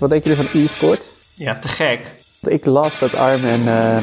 [0.00, 1.12] Wat denken jullie van e-sport?
[1.34, 2.10] Ja, te gek.
[2.40, 4.02] Ik las dat Ironman, uh, uh,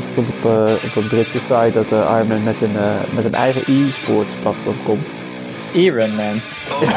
[0.00, 2.72] het stond op, uh, op een Britse site dat uh, Ironman met een,
[3.14, 5.06] met een eigen e-sports platform komt.
[5.72, 6.34] Ironman.
[6.34, 6.90] ja,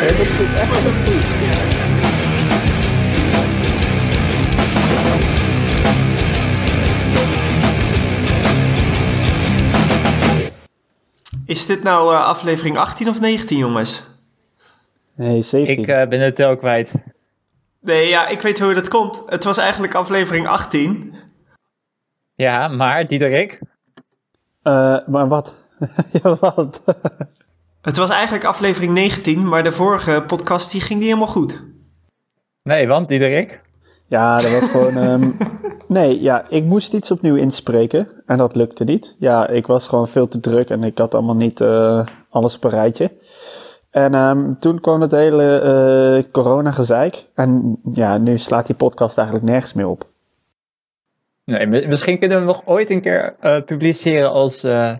[0.00, 1.34] dat is echt wel goed.
[11.46, 14.10] Is dit nou aflevering 18 of 19, jongens?
[15.16, 15.78] Nee, 17.
[15.78, 16.94] Ik ben het tel kwijt.
[17.80, 19.22] Nee, ja, ik weet hoe dat komt.
[19.26, 21.14] Het was eigenlijk aflevering 18.
[22.34, 23.60] Ja, maar Diederik?
[24.62, 25.56] Uh, maar wat?
[26.22, 26.82] ja, wat?
[27.82, 31.62] het was eigenlijk aflevering 19, maar de vorige podcast die ging niet helemaal goed.
[32.62, 33.60] Nee, want Diederik?
[34.06, 34.96] Ja, dat was gewoon...
[34.96, 35.36] Um...
[35.88, 39.16] nee, ja, ik moest iets opnieuw inspreken en dat lukte niet.
[39.18, 42.64] Ja, ik was gewoon veel te druk en ik had allemaal niet uh, alles op
[42.64, 43.10] een rijtje.
[43.92, 45.62] En um, toen kwam het hele
[46.24, 47.26] uh, corona-gezeik.
[47.34, 50.10] En ja, nu slaat die podcast eigenlijk nergens meer op.
[51.44, 54.94] Nee, misschien kunnen we nog ooit een keer uh, publiceren als uh,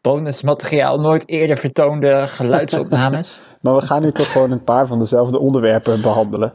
[0.00, 3.38] bonusmateriaal nooit eerder vertoonde geluidsopnames.
[3.62, 6.52] maar we gaan nu toch gewoon een paar van dezelfde onderwerpen behandelen.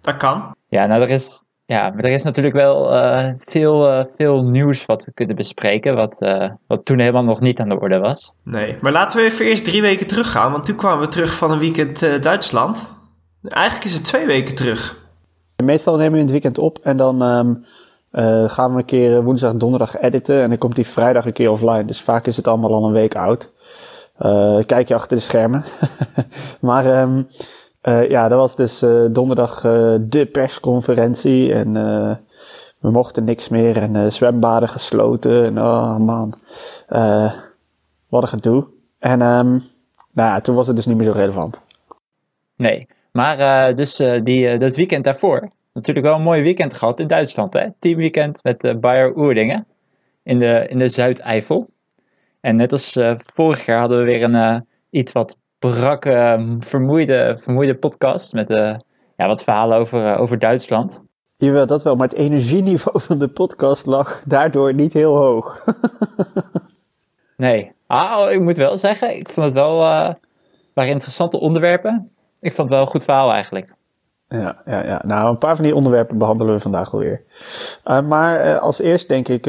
[0.00, 0.54] Dat kan.
[0.68, 4.86] Ja, nou er is, ja, maar er is natuurlijk wel uh, veel, uh, veel nieuws
[4.86, 8.32] wat we kunnen bespreken, wat, uh, wat toen helemaal nog niet aan de orde was.
[8.44, 11.50] Nee, maar laten we even eerst drie weken teruggaan, want toen kwamen we terug van
[11.50, 12.94] een weekend Duitsland.
[13.42, 15.04] Eigenlijk is het twee weken terug.
[15.64, 17.64] Meestal nemen we in het weekend op en dan um,
[18.48, 21.50] gaan we een keer woensdag en donderdag editen en dan komt die vrijdag een keer
[21.50, 21.84] offline.
[21.84, 23.52] Dus vaak is het allemaal al een week oud.
[24.66, 25.64] kijk je achter de schermen.
[26.60, 27.00] maar...
[27.02, 27.28] Um,
[27.88, 31.72] uh, ja, dat was dus uh, donderdag uh, de persconferentie en
[32.78, 36.34] we mochten niks meer en zwembaden gesloten en oh man,
[38.08, 38.66] wat een gedoe.
[38.98, 39.50] En um,
[40.12, 41.66] nou ja, toen was het dus niet meer zo relevant.
[42.56, 47.52] Nee, maar dus die, dat weekend daarvoor, natuurlijk wel een mooi weekend gehad in Duitsland
[47.52, 49.66] hè, teamweekend met Bayer Oerdingen
[50.22, 51.68] in de, in de Zuideifel.
[52.40, 52.98] En net als
[53.34, 58.74] vorig jaar hadden we weer een iets wat brakke, vermoeide, vermoeide podcast met uh,
[59.16, 61.00] ja, wat verhalen over, uh, over Duitsland.
[61.36, 65.64] Jawel, dat wel, maar het energieniveau van de podcast lag daardoor niet heel hoog.
[67.36, 70.10] nee, ah, ik moet wel zeggen, ik vond het wel, uh,
[70.74, 72.10] waren interessante onderwerpen.
[72.40, 73.74] Ik vond het wel een goed verhaal eigenlijk.
[74.28, 77.22] Ja, ja, ja, nou een paar van die onderwerpen behandelen we vandaag alweer.
[77.84, 79.44] Uh, maar uh, als eerst denk ik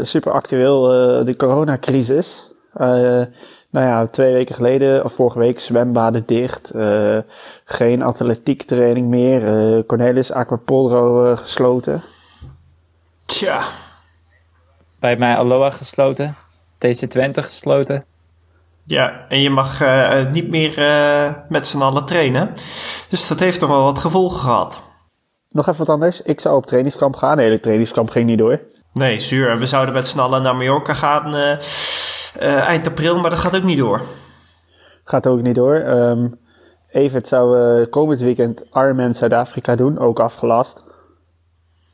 [0.00, 0.82] super actueel
[1.24, 2.54] de coronacrisis.
[3.72, 6.74] Nou ja, twee weken geleden, of vorige week, zwembaden dicht.
[6.74, 7.18] Uh,
[7.64, 9.42] geen atletiektraining meer.
[9.76, 12.02] Uh, Cornelis Aquapolro uh, gesloten.
[13.26, 13.62] Tja.
[14.98, 16.36] Bij mij Aloha gesloten.
[16.86, 18.04] TC20 gesloten.
[18.86, 19.82] Ja, en je mag
[20.30, 20.74] niet meer
[21.48, 22.54] met z'n allen trainen.
[23.08, 24.82] Dus dat heeft nog wel wat gevolgen gehad.
[25.48, 26.22] Nog even wat anders.
[26.22, 27.36] Ik zou op trainingskamp gaan.
[27.36, 28.60] Nee, de trainingskamp ging niet door.
[28.92, 29.58] Nee, zuur.
[29.58, 31.58] We zouden met z'n allen naar Mallorca gaan uh,
[32.38, 34.02] eind april, maar dat gaat ook niet door.
[35.04, 35.74] Gaat ook niet door.
[35.74, 36.40] Um,
[36.92, 40.84] Evert zou uh, komend weekend Ironman Zuid-Afrika doen, ook afgelast.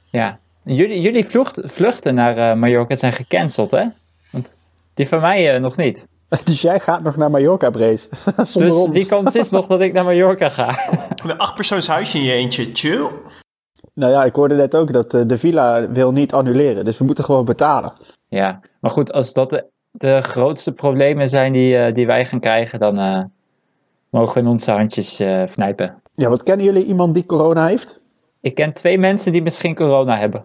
[0.05, 3.85] Ja, jullie, jullie vlucht, vluchten naar uh, Mallorca zijn gecanceld, hè?
[4.31, 4.53] Want
[4.95, 6.05] die van mij nog niet.
[6.45, 8.09] Dus jij gaat nog naar Mallorca, Brace?
[8.37, 8.91] dus ons.
[8.91, 10.79] die kans is nog dat ik naar Mallorca ga.
[11.25, 13.09] Een achtpersoonshuisje in je eentje, chill.
[13.95, 17.25] Nou ja, ik hoorde net ook dat de villa wil niet annuleren, dus we moeten
[17.25, 17.93] gewoon betalen.
[18.29, 19.65] Ja, maar goed, als dat de
[19.99, 23.23] de grootste problemen zijn die, uh, die wij gaan krijgen, dan uh,
[24.11, 26.03] mogen we onze handjes uh, knijpen.
[26.15, 28.01] Ja, wat kennen jullie iemand die corona heeft?
[28.41, 30.45] Ik ken twee mensen die misschien corona hebben.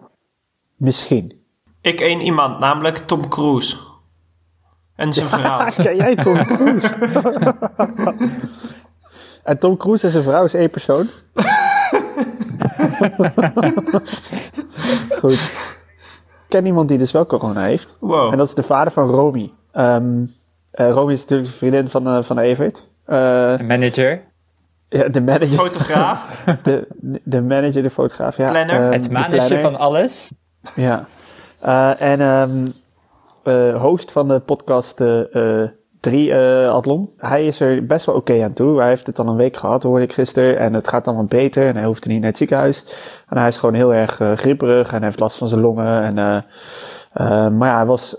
[0.76, 1.42] Misschien.
[1.80, 3.76] Ik één iemand, namelijk Tom Cruise.
[4.96, 5.70] En zijn vrouw.
[5.82, 6.94] ken jij Tom Cruise?
[9.44, 11.08] en Tom Cruise en zijn vrouw is één persoon?
[15.20, 15.52] Goed
[16.54, 17.96] ken iemand die dus wel corona heeft.
[18.00, 18.32] Wow.
[18.32, 19.52] En dat is de vader van Romy.
[19.72, 20.34] Um,
[20.80, 22.88] uh, Romy is natuurlijk de vriendin van, uh, van Evert.
[23.06, 24.22] Uh, de manager.
[24.88, 25.58] Ja, de manager.
[25.58, 26.44] Fotograaf.
[26.62, 26.86] de,
[27.24, 28.50] de manager, de fotograaf, ja.
[28.50, 28.84] Planner.
[28.84, 30.32] Um, het manager van alles.
[30.74, 31.06] Ja.
[31.98, 32.64] en um,
[33.76, 34.98] host van de podcast
[36.04, 37.10] drie uh, Adlon.
[37.18, 38.78] Hij is er best wel oké okay aan toe.
[38.78, 40.58] Hij heeft het al een week gehad, hoorde ik gisteren.
[40.58, 41.66] En het gaat dan wat beter.
[41.66, 42.84] En hij hoeft er niet naar het ziekenhuis.
[43.28, 44.88] En hij is gewoon heel erg uh, grieperig.
[44.88, 46.02] En hij heeft last van zijn longen.
[46.02, 46.36] En, uh,
[47.14, 48.16] uh, maar ja, hij was,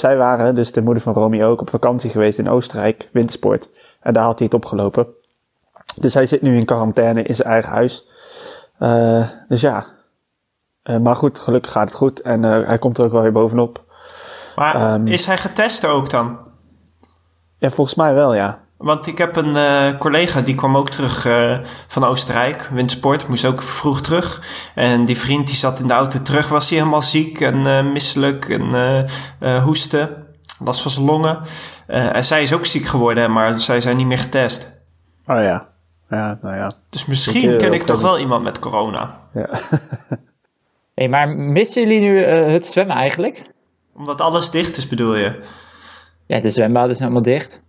[0.00, 3.70] zij waren, dus de moeder van Romy ook, op vakantie geweest in Oostenrijk, wintersport.
[4.00, 5.06] En daar had hij het opgelopen.
[5.96, 8.06] Dus hij zit nu in quarantaine in zijn eigen huis.
[9.48, 9.86] dus ja.
[11.00, 12.20] maar goed, gelukkig gaat het goed.
[12.20, 13.84] En hij komt er ook wel weer bovenop.
[14.56, 16.49] Maar um, is hij getest ook dan?
[17.60, 18.58] Ja, volgens mij wel, ja.
[18.76, 23.44] Want ik heb een uh, collega die kwam ook terug uh, van Oostenrijk, windsport, moest
[23.44, 24.42] ook vroeg terug.
[24.74, 27.92] En die vriend die zat in de auto terug, was hij helemaal ziek en uh,
[27.92, 29.06] misselijk en
[29.62, 30.26] hoesten,
[30.58, 31.40] last van zijn longen.
[31.86, 34.82] en zij is ook ziek geworden, maar zij zijn niet meer getest.
[35.26, 35.68] Oh ja,
[36.10, 36.70] ja, nou ja.
[36.90, 39.18] Dus misschien ken ik toch wel iemand met corona.
[39.34, 39.48] Ja.
[40.94, 43.42] hey, maar missen jullie nu het zwemmen eigenlijk?
[43.94, 45.40] Omdat alles dicht is, bedoel je?
[46.30, 47.60] Ja, de zwembaden zijn allemaal dicht.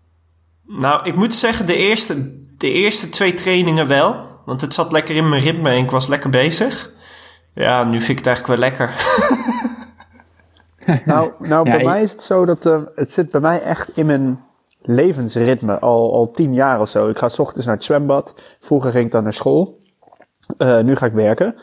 [0.65, 4.15] Nou, ik moet zeggen, de eerste, de eerste twee trainingen wel.
[4.45, 6.91] Want het zat lekker in mijn ritme en ik was lekker bezig.
[7.53, 8.93] Ja, nu vind ik het eigenlijk wel lekker.
[11.11, 14.05] nou, nou bij mij is het zo dat uh, het zit bij mij echt in
[14.05, 14.43] mijn
[14.81, 15.79] levensritme.
[15.79, 17.09] Al, al tien jaar of zo.
[17.09, 18.57] Ik ga s ochtends naar het zwembad.
[18.59, 19.79] Vroeger ging ik dan naar school.
[20.57, 21.55] Uh, nu ga ik werken.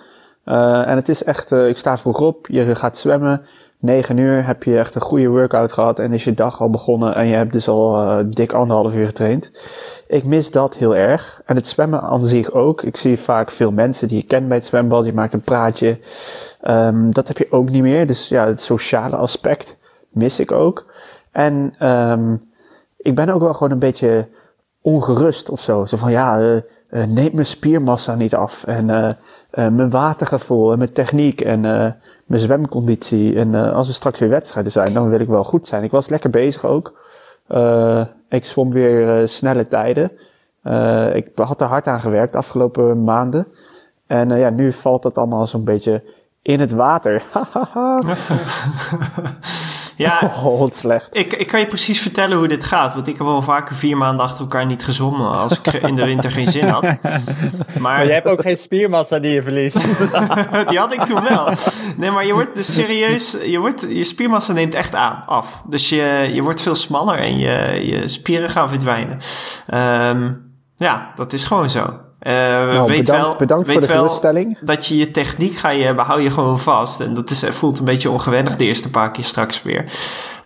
[0.45, 3.47] Uh, en het is echt, ik sta vroeg op, je gaat zwemmen.
[3.81, 7.15] 9 uur heb je echt een goede workout gehad en is je dag al begonnen
[7.15, 9.53] en je hebt dus al uh, dik anderhalf uur getraind.
[10.07, 11.43] Ik mis dat heel erg.
[11.47, 12.83] En het zwemmen aan zich ook.
[12.83, 15.05] Ik zie vaak veel mensen die je kent bij het zwembad.
[15.05, 15.99] Je maakt een praatje.
[16.69, 18.07] Um, dat heb je ook niet meer.
[18.07, 19.79] Dus ja, het sociale aspect
[20.09, 20.93] mis ik ook.
[21.33, 22.51] En um,
[22.97, 24.29] ik ben ook wel gewoon een beetje
[24.83, 25.85] ongerust of zo.
[25.85, 26.57] Zo van ja, uh,
[26.91, 28.65] uh, neem mijn spiermassa niet af.
[28.65, 28.87] En
[29.51, 31.65] mijn watergevoel en mijn techniek en
[32.29, 33.37] mijn zwemconditie.
[33.37, 35.83] En uh, als er straks weer wedstrijden zijn, dan wil ik wel goed zijn.
[35.83, 36.99] Ik was lekker bezig ook.
[37.49, 40.11] Uh, ik zwom weer uh, snelle tijden.
[41.15, 43.47] ik had er hard aan gewerkt de afgelopen maanden.
[44.07, 46.03] En ja, nu valt dat allemaal zo'n beetje
[46.43, 47.23] in het water.
[49.99, 51.17] Ja, oh, wat slecht.
[51.17, 52.95] Ik, ik kan je precies vertellen hoe dit gaat.
[52.95, 56.05] Want ik heb al vaker vier maanden achter elkaar niet gezongen als ik in de
[56.05, 56.83] winter geen zin had.
[57.79, 59.77] Maar, maar jij hebt ook geen spiermassa die je verliest.
[60.69, 61.49] die had ik toen wel.
[61.97, 65.63] Nee, maar je wordt dus serieus, je, wordt, je spiermassa neemt echt aan, af.
[65.69, 69.19] Dus je, je wordt veel smaller en je, je spieren gaan verdwijnen.
[70.15, 72.01] Um, ja, dat is gewoon zo.
[72.23, 74.59] Uh, nou, weet bedankt, wel, bedankt weet voor de geruststelling.
[74.61, 77.01] dat je je techniek ga je, behoud je gewoon vast.
[77.01, 79.85] En dat is, voelt een beetje ongewennig de eerste paar keer straks weer.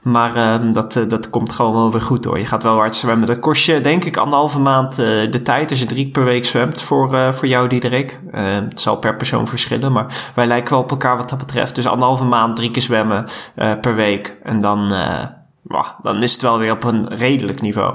[0.02, 2.38] Maar uh, dat, uh, dat komt gewoon wel weer goed hoor.
[2.38, 3.26] Je gaat wel hard zwemmen.
[3.26, 6.24] Dat kost je denk ik anderhalve maand uh, de tijd als je drie keer per
[6.24, 8.20] week zwemt voor, voor jou Diederik.
[8.32, 11.74] het zal per persoon verschillen, maar wij lijken wel op elkaar wat dat betreft.
[11.74, 14.36] Dus anderhalve maand drie keer zwemmen per week.
[14.42, 14.92] En dan,
[16.02, 17.94] dan is het wel weer op een redelijk niveau.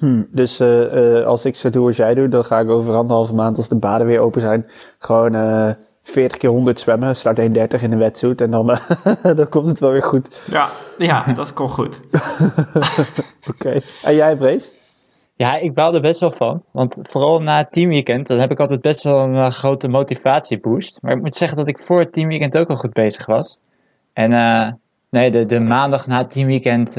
[0.00, 2.94] Hmm, dus uh, uh, als ik zo doe als jij doet, dan ga ik over
[2.94, 4.66] anderhalve maand, als de baden weer open zijn,
[4.98, 5.70] gewoon uh,
[6.02, 7.16] 40 keer 100 zwemmen.
[7.16, 7.44] Start 1,30
[7.80, 8.66] in de wetsuit en dan,
[9.36, 10.42] dan komt het wel weer goed.
[10.50, 10.68] Ja,
[10.98, 12.00] ja dat komt goed.
[12.10, 13.50] Oké.
[13.50, 13.82] Okay.
[14.02, 14.72] En jij, Brees?
[15.36, 16.62] Ja, ik baal er best wel van.
[16.70, 20.98] Want vooral na het teamweekend, dan heb ik altijd best wel een grote motivatieboost.
[21.02, 23.58] Maar ik moet zeggen dat ik voor het teamweekend ook al goed bezig was.
[24.12, 24.30] En
[25.10, 26.96] nee, de, de maandag na het teamweekend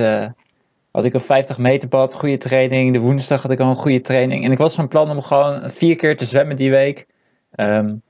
[0.92, 2.94] had ik een 50 meter pad, goede training.
[2.94, 4.46] De woensdag had ik al een goede training.
[4.46, 7.08] En ik was van plan om gewoon vier keer te zwemmen die week.
[7.56, 8.02] Um,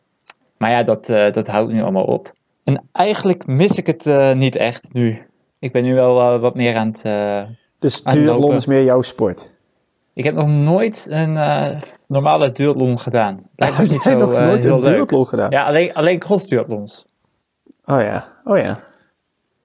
[0.57, 2.33] maar ja, dat, uh, dat houdt nu allemaal op.
[2.63, 5.21] En eigenlijk mis ik het uh, niet echt nu.
[5.59, 7.01] Ik ben nu wel uh, wat meer aan het.
[7.79, 9.51] dus duathlon is meer jouw sport?
[10.13, 11.33] Ik heb nog nooit een
[12.07, 13.41] normale duathlon gedaan.
[13.55, 14.97] Lijkt me niet zo nog nooit heel een leuk.
[14.97, 15.49] duathlon gedaan?
[15.49, 17.05] Ja, alleen, alleen cross-duathlons.
[17.85, 18.79] Oh ja, oh ja.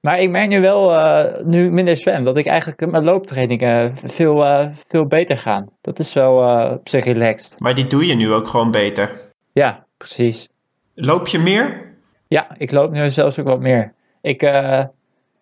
[0.07, 4.45] Maar ik merk nu wel, uh, nu minder zwem, dat ik eigenlijk mijn looptrainingen veel,
[4.45, 5.69] uh, veel beter gaan.
[5.81, 7.55] Dat is wel uh, op zich relaxed.
[7.59, 9.11] Maar die doe je nu ook gewoon beter?
[9.53, 10.49] Ja, precies.
[10.95, 11.95] Loop je meer?
[12.29, 13.93] Ja, ik loop nu zelfs ook wat meer.
[14.21, 14.93] Ik, dat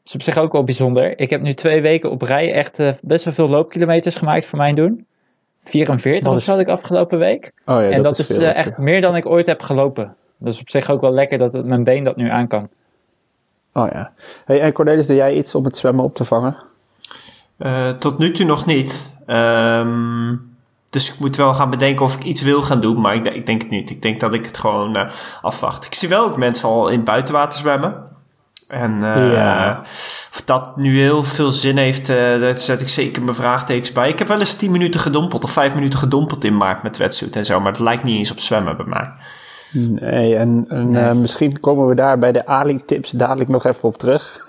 [0.05, 1.19] is op zich ook wel bijzonder.
[1.19, 4.75] Ik heb nu twee weken op rij echt best wel veel loopkilometers gemaakt voor mijn
[4.75, 5.07] doen.
[5.65, 7.53] 44 of zo had ik afgelopen week.
[7.65, 10.17] Oh ja, en dat, dat is, is echt meer dan ik ooit heb gelopen.
[10.39, 12.69] Dat is op zich ook wel lekker dat het, mijn been dat nu aan kan.
[13.77, 14.13] Oh ja.
[14.45, 16.57] Hey, en Cornelis, doe jij iets om het zwemmen op te vangen?
[17.59, 19.17] Uh, tot nu toe nog niet.
[19.27, 20.57] Um,
[20.91, 23.47] dus ik moet wel gaan bedenken of ik iets wil gaan doen, maar ik, ik
[23.47, 23.91] denk het niet.
[23.91, 25.09] Ik denk dat ik het gewoon uh,
[25.43, 25.85] afwacht.
[25.85, 28.13] Ik zie wel ook mensen al in het buitenwater zwemmen.
[28.69, 29.81] En uh, ja.
[30.33, 34.09] of dat nu heel veel zin heeft, daar zet ik zeker mijn vraagtekens bij.
[34.09, 37.37] Ik heb wel eens 10 minuten gedompeld of 5 minuten gedompeld in maart met wetsuit
[37.37, 39.13] en zo, maar dat lijkt niet eens op zwemmen bij mij.
[39.75, 41.05] Nee, en, en nee.
[41.05, 44.47] Uh, misschien komen we daar bij de Ali-tips dadelijk nog even op terug.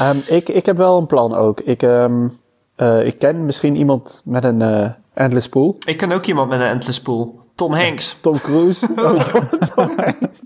[0.00, 1.60] um, ik, ik heb wel een plan ook.
[1.60, 2.38] Ik, um,
[2.76, 5.76] uh, ik ken misschien iemand met een uh, endless pool.
[5.86, 7.38] Ik ken ook iemand met een endless pool.
[7.54, 8.16] Tom Hanks.
[8.20, 8.88] Tom Cruise.
[8.96, 10.42] Oh, Tom, Tom Hanks.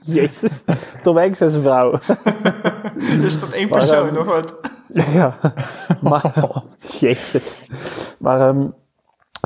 [0.00, 0.64] Jezus.
[1.02, 1.92] Tom Hanks en zijn vrouw.
[3.22, 4.54] Is dat één persoon maar, um, of wat?
[5.12, 5.54] ja.
[6.00, 6.62] Maar,
[7.00, 7.60] jezus.
[8.18, 8.74] Maar um,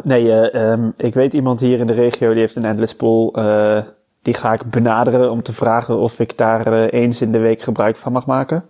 [0.05, 3.39] Nee, uh, um, ik weet iemand hier in de regio die heeft een endless pool.
[3.39, 3.83] Uh,
[4.23, 7.63] die ga ik benaderen om te vragen of ik daar uh, eens in de week
[7.63, 8.65] gebruik van mag maken.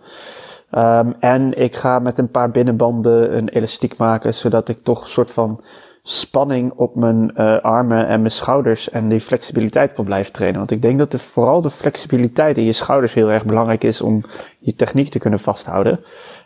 [0.69, 5.07] Ehm, en ik ga met een paar binnenbanden een elastiek maken, zodat ik toch een
[5.07, 5.63] soort van
[6.03, 10.59] spanning op mijn armen en mijn schouders en die flexibiliteit kan blijven trainen.
[10.59, 14.23] Want ik denk dat vooral de flexibiliteit in je schouders heel erg belangrijk is om
[14.59, 15.99] je techniek te kunnen vasthouden.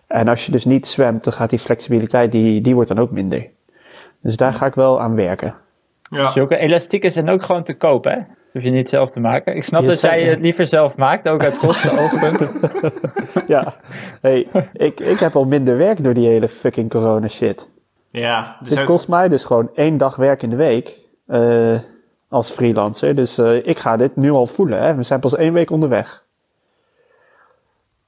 [0.08, 3.12] En als je dus niet zwemt, dan gaat die flexibiliteit, die, die wordt dan ook
[3.12, 3.48] minder.
[4.24, 5.56] Dus daar ga ik wel aan werken.
[6.10, 6.24] Ja.
[6.24, 8.18] Zulke elastieken zijn ook gewoon te koop, hè?
[8.54, 9.56] hoef je niet zelf te maken.
[9.56, 12.60] Ik snap dat jij het liever zelf maakt, ook uit kostenoogpunt.
[13.48, 13.76] ja,
[14.22, 17.70] hey, ik, ik heb al minder werk door die hele fucking corona shit.
[18.10, 21.80] Ja, dus het kost mij dus gewoon één dag werk in de week uh,
[22.30, 23.16] als freelancer.
[23.16, 24.82] Dus uh, ik ga dit nu al voelen.
[24.82, 24.96] Hè?
[24.96, 26.23] We zijn pas één week onderweg.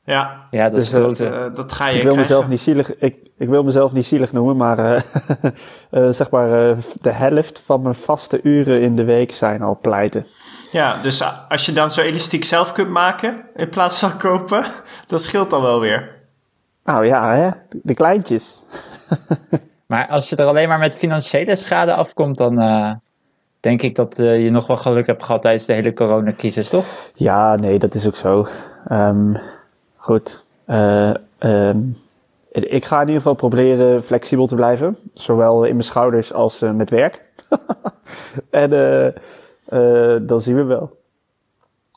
[0.05, 2.97] Ja, ja dat, dus, is groot, uh, dat ga je ik wil mezelf niet zielig,
[2.97, 5.05] ik, ik wil mezelf niet zielig noemen, maar
[6.09, 10.25] zeg maar de helft van mijn vaste uren in de week zijn al pleiten.
[10.71, 14.63] Ja, dus als je dan zo elastiek zelf kunt maken in plaats van kopen,
[15.07, 16.15] dat scheelt dan wel weer.
[16.83, 17.49] Nou ja, hè?
[17.81, 18.63] de kleintjes.
[19.85, 22.91] Maar als je er alleen maar met financiële schade afkomt, dan uh,
[23.59, 26.85] denk ik dat uh, je nog wel geluk hebt gehad tijdens de hele coronacrisis, toch?
[27.13, 28.47] Ja, nee, dat is ook zo.
[28.91, 29.37] Um,
[30.05, 30.43] goed.
[30.67, 31.97] Uh, um,
[32.51, 34.97] ik ga in ieder geval proberen flexibel te blijven.
[35.13, 37.21] Zowel in mijn schouders als met werk.
[38.49, 38.69] en
[40.25, 40.99] dan zien we wel.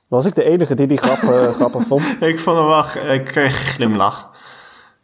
[0.06, 1.16] Was ik de enige die die grap
[1.58, 2.22] grappig vond?
[2.22, 4.30] ik vond hem wel, ik kreeg glimlach.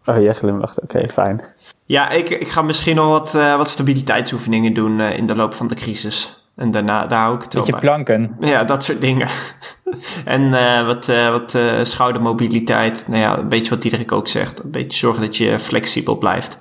[0.05, 0.81] Oh, jij glimlacht.
[0.81, 1.45] Oké, fijn.
[1.85, 5.75] Ja, ik, ik ga misschien nog wat, wat stabiliteitsoefeningen doen in de loop van de
[5.75, 6.44] crisis.
[6.57, 7.81] En daarna, daar hou ik het wel bij.
[7.81, 8.37] planken.
[8.41, 9.29] Ja, dat soort dingen.
[10.25, 13.05] en uh, wat, wat schoudermobiliteit.
[13.09, 14.65] Nou ja, een beetje wat Diederik ook zegt.
[14.65, 16.59] Een beetje zorgen dat je flexibel blijft.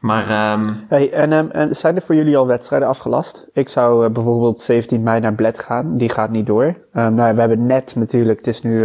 [0.00, 0.84] Maar, um...
[0.88, 3.46] hey, en, um, en zijn er voor jullie al wedstrijden afgelast?
[3.52, 5.96] Ik zou bijvoorbeeld 17 mei naar Bled gaan.
[5.96, 6.64] Die gaat niet door.
[6.64, 8.80] Um, nou, we hebben net natuurlijk, het is nu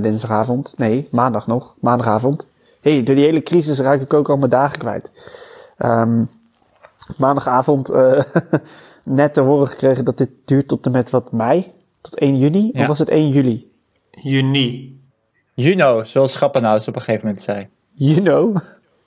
[0.00, 0.74] dinsdagavond.
[0.76, 1.74] Nee, maandag nog.
[1.80, 2.46] Maandagavond
[2.84, 5.10] hey, door die hele crisis raak ik ook al mijn dagen kwijt.
[5.78, 6.28] Um,
[7.16, 7.96] maandagavond uh,
[9.04, 11.72] net te horen gekregen dat dit duurt tot en met wat mei?
[12.00, 12.70] Tot 1 juni?
[12.74, 13.70] Of was het 1 juli?
[14.10, 14.98] Juni.
[15.54, 17.68] Juno, zoals Schappenhuis op een gegeven moment zei.
[17.92, 18.52] Juno?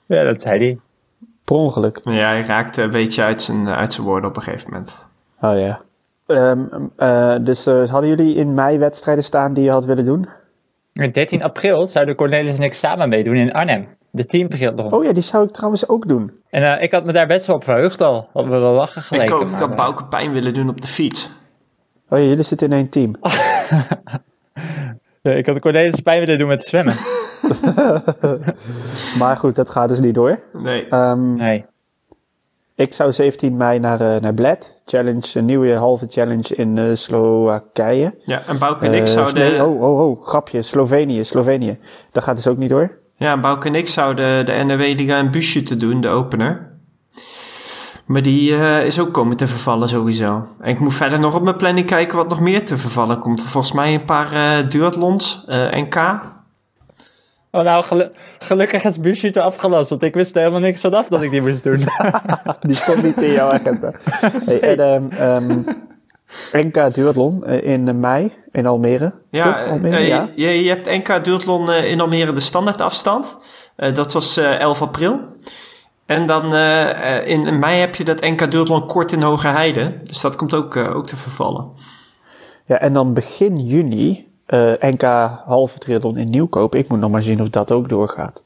[0.06, 0.78] Ja, dat zei hij.
[1.44, 1.98] Per ongeluk.
[2.02, 5.04] Ja, hij raakte een beetje uit zijn, uit zijn woorden op een gegeven moment.
[5.40, 5.80] Oh ja.
[6.26, 10.28] Um, uh, dus uh, hadden jullie in mei wedstrijden staan die je had willen doen?
[10.92, 13.88] 13 april zouden Cornelis en ik samen meedoen in Arnhem.
[14.10, 14.92] De teamtriathlon.
[14.92, 16.32] Oh ja, die zou ik trouwens ook doen.
[16.50, 18.28] En uh, ik had me daar best wel op verheugd al.
[18.32, 19.36] Hadden we wel lachen geleken.
[19.36, 19.50] Ik ook.
[19.50, 21.30] ik had Bouke pijn willen doen op de fiets.
[22.08, 23.14] Oh ja, jullie zitten in één team.
[25.22, 26.94] ja, ik had Cornelis pijn willen doen met zwemmen.
[29.20, 30.40] maar goed, dat gaat dus niet door.
[30.52, 30.94] Nee.
[30.94, 31.64] Um, nee.
[32.74, 34.74] Ik zou 17 mei naar, uh, naar Bled.
[34.84, 38.14] Challenge, een nieuwe halve challenge in uh, Slowakije.
[38.24, 39.34] Ja, en Bouke en ik zouden...
[39.34, 40.62] Nee, oh, oh, oh, grapje.
[40.62, 41.78] Slovenië, Slovenië.
[42.12, 42.98] Dat gaat dus ook niet door.
[43.18, 46.76] Ja, Bouke en ik zouden de NRW Liga een busje te doen, de opener.
[48.06, 50.46] Maar die uh, is ook komen te vervallen sowieso.
[50.60, 53.42] En ik moet verder nog op mijn planning kijken wat nog meer te vervallen komt.
[53.42, 55.96] Volgens mij een paar uh, duathlons, uh, NK.
[57.50, 61.22] Oh nou, gelu gelukkig is Bushutte afgelast, want ik wist er helemaal niks vanaf dat
[61.22, 61.78] ik die moest doen.
[62.60, 63.92] die stond niet in jouw agenda.
[64.44, 65.64] Hey, en, um, um,
[66.52, 69.12] NK Duathlon in mei in Almere.
[69.30, 70.30] Ja, Almere, uh, ja?
[70.34, 73.38] Je, je, hebt NK Duathlon in Almere de standaardafstand.
[73.76, 75.20] Uh, dat was 11 april.
[76.06, 79.94] En dan uh, in mei heb je dat NK Duathlon kort in Hoge Heide.
[80.04, 81.70] Dus dat komt ook, ook te vervallen.
[82.64, 85.02] Ja, en dan begin juni uh, NK
[85.44, 86.74] halve triathlon in Nieuwkoop.
[86.74, 88.42] Ik moet nog maar zien of dat ook doorgaat.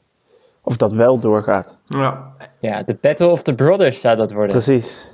[0.61, 1.77] Of dat wel doorgaat.
[1.83, 4.51] Ja, ja de Battle of the Brothers zou dat worden.
[4.51, 5.11] Precies.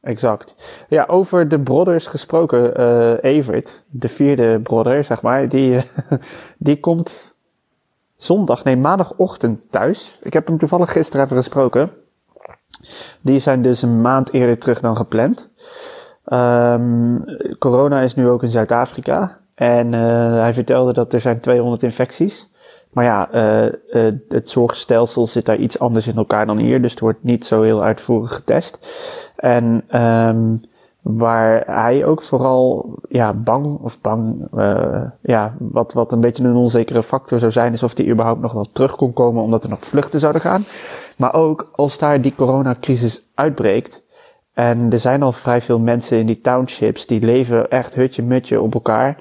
[0.00, 0.54] Exact.
[0.88, 5.84] Ja, over de Brothers gesproken, uh, Evert, de vierde brother, zeg maar, die,
[6.58, 7.34] die komt
[8.16, 10.18] zondag, nee, maandagochtend thuis.
[10.22, 11.90] Ik heb hem toevallig gisteren even gesproken.
[13.20, 15.50] Die zijn dus een maand eerder terug dan gepland.
[16.26, 17.24] Um,
[17.58, 19.38] corona is nu ook in Zuid-Afrika.
[19.54, 20.00] En uh,
[20.40, 22.48] hij vertelde dat er zijn 200 infecties.
[22.90, 23.28] Maar ja,
[24.28, 26.82] het zorgstelsel zit daar iets anders in elkaar dan hier.
[26.82, 28.78] Dus het wordt niet zo heel uitvoerig getest.
[29.40, 30.60] En um,
[31.02, 36.54] waar hij ook vooral ja, bang of bang, uh, ja, wat, wat een beetje een
[36.54, 39.70] onzekere factor zou zijn, is of hij überhaupt nog wel terug kon komen omdat er
[39.70, 40.64] nog vluchten zouden gaan.
[41.16, 44.02] Maar ook als daar die coronacrisis uitbreekt.
[44.54, 48.74] En er zijn al vrij veel mensen in die townships die leven echt hutje-mutje op
[48.74, 49.16] elkaar.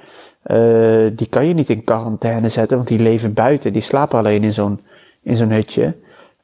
[0.46, 3.74] Uh, die kan je niet in quarantaine zetten, want die leven buiten.
[3.74, 4.80] Die slapen alleen in zo'n,
[5.22, 5.96] in zo'n hutje.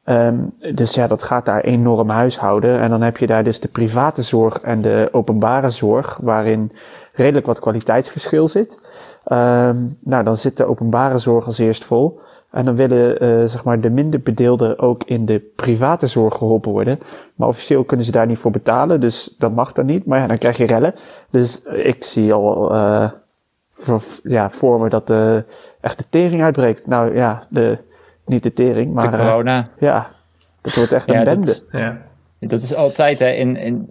[0.06, 0.36] Ehm,
[0.74, 2.80] dus ja, dat gaat daar enorm huishouden.
[2.80, 6.72] En dan heb je daar dus de private zorg en de openbare zorg, waarin
[7.14, 8.80] redelijk wat kwaliteitsverschil zit.
[9.24, 12.20] Ehm, nou, dan zit de openbare zorg als eerst vol.
[12.52, 16.72] En dan willen uh, zeg maar de minder bedeelden ook in de private zorg geholpen
[16.72, 17.00] worden.
[17.36, 20.06] Maar officieel kunnen ze daar niet voor betalen, dus dat mag dan niet.
[20.06, 20.94] Maar ja, dan krijg je rellen.
[21.30, 22.72] Dus ik zie al
[23.72, 25.44] voor, ja, voor me dat de,
[25.82, 26.88] echt de tering uitbreekt.
[26.88, 27.78] Nou ja, de,
[28.26, 29.12] niet de tering, maar...
[29.12, 29.60] De corona.
[29.60, 30.08] Uh, ja,
[30.62, 31.46] dat wordt echt een bende.
[31.46, 32.02] Dat, ja.
[32.40, 33.90] dat is altijd hè, in, in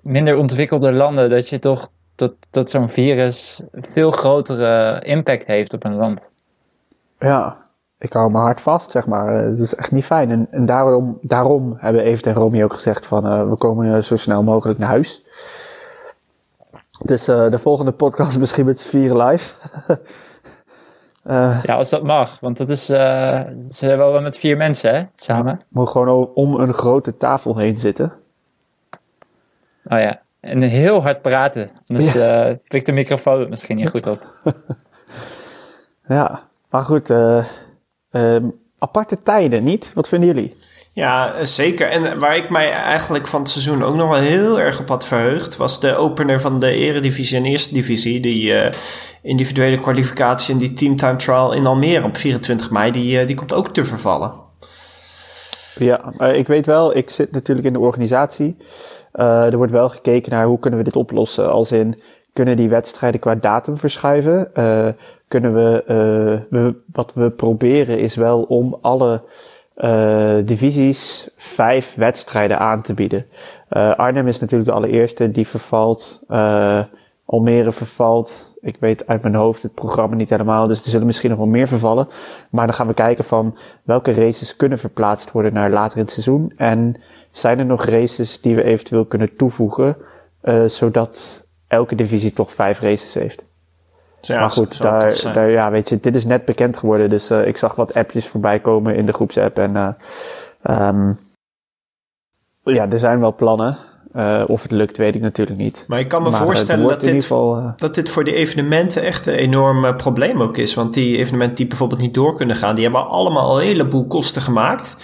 [0.00, 3.60] minder ontwikkelde landen dat je toch dat, dat zo'n virus
[3.92, 6.30] veel grotere impact heeft op een land.
[7.18, 7.56] Ja,
[7.98, 9.32] ik hou mijn hart vast, zeg maar.
[9.32, 10.30] Het is echt niet fijn.
[10.30, 14.16] En, en daarom, daarom hebben Evert en Romy ook gezegd van uh, we komen zo
[14.16, 15.24] snel mogelijk naar huis.
[17.04, 19.54] Dus uh, de volgende podcast misschien met z'n vieren live.
[21.28, 22.40] uh, ja, als dat mag.
[22.40, 25.60] Want dat is, ze zijn wel met vier mensen, hè, samen.
[25.68, 28.12] Moet gewoon om een grote tafel heen zitten.
[29.84, 31.70] Oh ja, en heel hard praten.
[31.86, 32.56] Dus ja.
[32.68, 34.26] pikt de microfoon misschien niet goed op.
[36.08, 37.10] ja, maar goed...
[38.10, 39.92] Um, aparte tijden, niet?
[39.94, 40.56] Wat vinden jullie?
[40.92, 41.88] Ja, zeker.
[41.88, 45.06] En waar ik mij eigenlijk van het seizoen ook nog wel heel erg op had
[45.06, 48.20] verheugd, was de opener van de Eredivisie en Eerste Divisie.
[48.20, 48.70] Die uh,
[49.22, 53.52] individuele kwalificatie en die teamtime trial in Almere op 24 mei, die, uh, die komt
[53.52, 54.32] ook te vervallen.
[55.78, 58.56] Ja, ik weet wel, ik zit natuurlijk in de organisatie.
[59.12, 61.50] er wordt wel gekeken naar hoe kunnen we dit oplossen.
[61.50, 62.00] Als in,
[62.32, 64.50] kunnen die wedstrijden qua datum verschuiven?
[65.28, 65.84] kunnen we,
[66.50, 69.22] we, wat we proberen is wel om alle
[69.78, 73.26] uh, divisies vijf wedstrijden aan te bieden.
[73.70, 76.20] Uh, Arnhem is natuurlijk de allereerste die vervalt.
[77.24, 78.56] Almere vervalt.
[78.60, 81.48] Ik weet uit mijn hoofd het programma niet helemaal, dus er zullen misschien nog wel
[81.48, 82.08] meer vervallen.
[82.50, 86.12] Maar dan gaan we kijken van welke races kunnen verplaatst worden naar later in het
[86.12, 86.52] seizoen.
[86.56, 89.96] En zijn er nog races die we eventueel kunnen toevoegen,
[90.66, 93.44] zodat elke divisie toch vijf races heeft.
[94.20, 97.10] Ja, maar goed, daar, daar, ja, weet je, dit is net bekend geworden.
[97.10, 99.58] Dus uh, ik zag wat appjes voorbij komen in de groepsapp.
[99.58, 101.18] En uh, um,
[102.62, 103.78] ja, er zijn wel plannen.
[104.16, 105.84] Uh, of het lukt, weet ik natuurlijk niet.
[105.88, 109.26] Maar ik kan me maar voorstellen dat dit, geval, dat dit voor die evenementen echt
[109.26, 110.74] een enorm probleem ook is.
[110.74, 114.42] Want die evenementen die bijvoorbeeld niet door kunnen gaan, die hebben allemaal een heleboel kosten
[114.42, 114.96] gemaakt.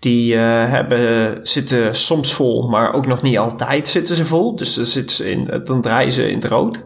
[0.00, 0.40] Die uh,
[0.70, 4.56] hebben, zitten soms vol, maar ook nog niet altijd zitten ze vol.
[4.56, 6.84] Dus dan, zitten ze in, dan draaien ze in het rood.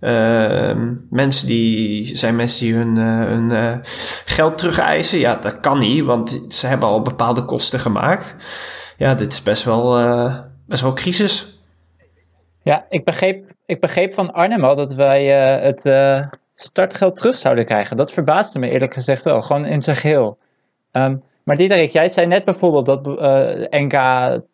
[0.00, 0.72] Uh,
[1.10, 3.80] mensen die zijn mensen die hun, hun
[4.24, 5.18] geld terugeisen.
[5.18, 8.36] Ja, dat kan niet, want ze hebben al bepaalde kosten gemaakt.
[8.96, 9.98] Ja, dit is best wel,
[10.70, 11.58] best wel crisis.
[12.62, 15.24] Ja, ik begreep, ik begreep van Arnhem al dat wij
[15.62, 15.82] het
[16.54, 17.96] startgeld terug zouden krijgen.
[17.96, 20.38] Dat verbaasde me eerlijk gezegd wel, gewoon in zijn geheel.
[20.92, 23.94] Um, maar Diederik, jij zei net bijvoorbeeld dat uh, NK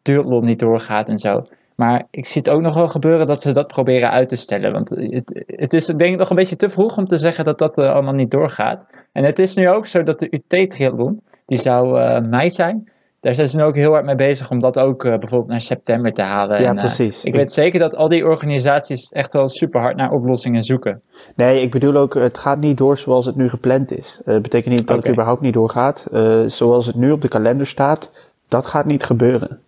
[0.02, 1.46] duurloop niet doorgaat en zo.
[1.74, 4.72] Maar ik zie het ook nog wel gebeuren dat ze dat proberen uit te stellen.
[4.72, 7.58] Want het, het is denk ik nog een beetje te vroeg om te zeggen dat
[7.58, 8.86] dat allemaal niet doorgaat.
[9.12, 12.90] En het is nu ook zo dat de UT-triathlon, die zou mei zijn
[13.26, 15.60] daar zijn ze nu ook heel hard mee bezig om dat ook uh, bijvoorbeeld naar
[15.60, 16.60] september te halen.
[16.60, 17.18] Ja, en, uh, precies.
[17.18, 21.02] Ik, ik weet zeker dat al die organisaties echt wel super hard naar oplossingen zoeken.
[21.34, 24.20] Nee, ik bedoel ook, het gaat niet door zoals het nu gepland is.
[24.24, 25.00] Het uh, betekent niet dat okay.
[25.00, 26.06] het überhaupt niet doorgaat.
[26.46, 28.10] zoals het nu op de kalender staat,
[28.48, 29.60] dat gaat niet gebeuren.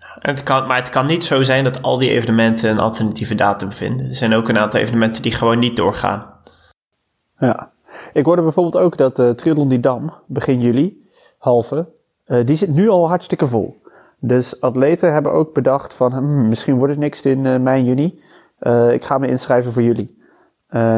[0.00, 3.72] Het kan, maar het kan niet zo zijn dat al die evenementen een alternatieve datum
[3.72, 4.06] vinden.
[4.06, 6.26] Er zijn ook een aantal evenementen die gewoon niet doorgaan.
[7.38, 7.70] Ja.
[8.12, 11.94] Ik hoorde bijvoorbeeld ook dat uh, Triathlon die Dam begin juli, halve,
[12.26, 13.80] uh, die zit nu al hartstikke vol.
[14.18, 18.20] Dus atleten hebben ook bedacht van hmm, misschien wordt het niks in uh, mei, juni.
[18.60, 20.14] Uh, ik ga me inschrijven voor jullie.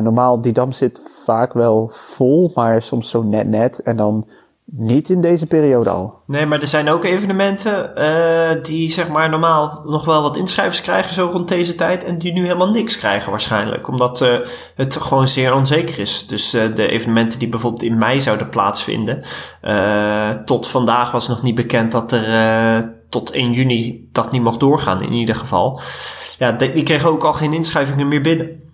[0.03, 3.83] normaal, die dam zit vaak wel vol, maar soms zo net net.
[3.83, 4.29] En dan
[4.71, 6.23] niet in deze periode al.
[6.27, 10.81] Nee, maar er zijn ook evenementen uh, die zeg maar normaal nog wel wat inschrijvers
[10.81, 12.05] krijgen zo rond deze tijd.
[12.05, 13.89] En die nu helemaal niks krijgen waarschijnlijk.
[13.89, 14.39] Omdat uh,
[14.75, 16.27] het gewoon zeer onzeker is.
[16.27, 19.23] Dus uh, de evenementen die bijvoorbeeld in mei zouden plaatsvinden.
[20.45, 25.03] tot vandaag was nog niet bekend dat er tot 1 juni dat niet mocht doorgaan
[25.03, 25.81] in ieder geval.
[26.39, 28.68] Ja, die kregen ook al geen inschrijvingen meer binnen.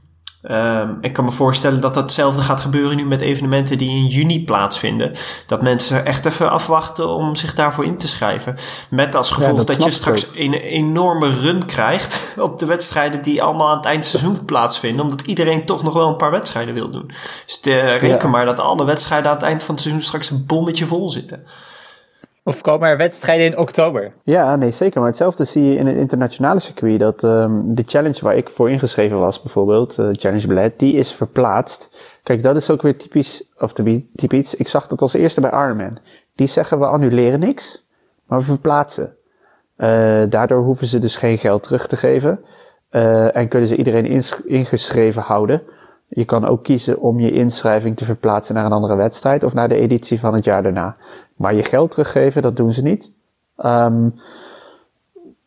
[0.51, 4.45] Um, ik kan me voorstellen dat hetzelfde gaat gebeuren nu met evenementen die in juni
[4.45, 5.13] plaatsvinden.
[5.47, 8.55] Dat mensen echt even afwachten om zich daarvoor in te schrijven.
[8.91, 13.23] Met als gevolg ja, dat, dat je straks een enorme run krijgt op de wedstrijden
[13.23, 15.03] die allemaal aan het eind seizoen plaatsvinden.
[15.03, 17.11] Omdat iedereen toch nog wel een paar wedstrijden wil doen.
[17.47, 18.29] Dus de, reken ja.
[18.29, 21.45] maar dat alle wedstrijden aan het eind van het seizoen straks een bommetje vol zitten.
[22.47, 24.13] Of komen er wedstrijden in oktober?
[24.23, 24.99] Ja, nee, zeker.
[24.99, 26.99] Maar hetzelfde zie je in het internationale circuit.
[26.99, 31.13] Dat um, de challenge waar ik voor ingeschreven was, bijvoorbeeld, uh, Challenge Bled, die is
[31.13, 31.97] verplaatst.
[32.23, 33.73] Kijk, dat is ook weer typisch, of
[34.15, 34.55] typisch.
[34.55, 35.99] Ik zag dat als eerste bij Ironman.
[36.35, 37.87] Die zeggen we annuleren niks.
[38.27, 39.17] Maar we verplaatsen.
[39.77, 42.41] Uh, daardoor hoeven ze dus geen geld terug te geven.
[42.91, 45.63] Uh, en kunnen ze iedereen ingeschreven houden.
[46.09, 49.69] Je kan ook kiezen om je inschrijving te verplaatsen naar een andere wedstrijd of naar
[49.69, 50.97] de editie van het jaar daarna.
[51.37, 53.13] Maar je geld teruggeven, dat doen ze niet.
[53.65, 54.15] Um,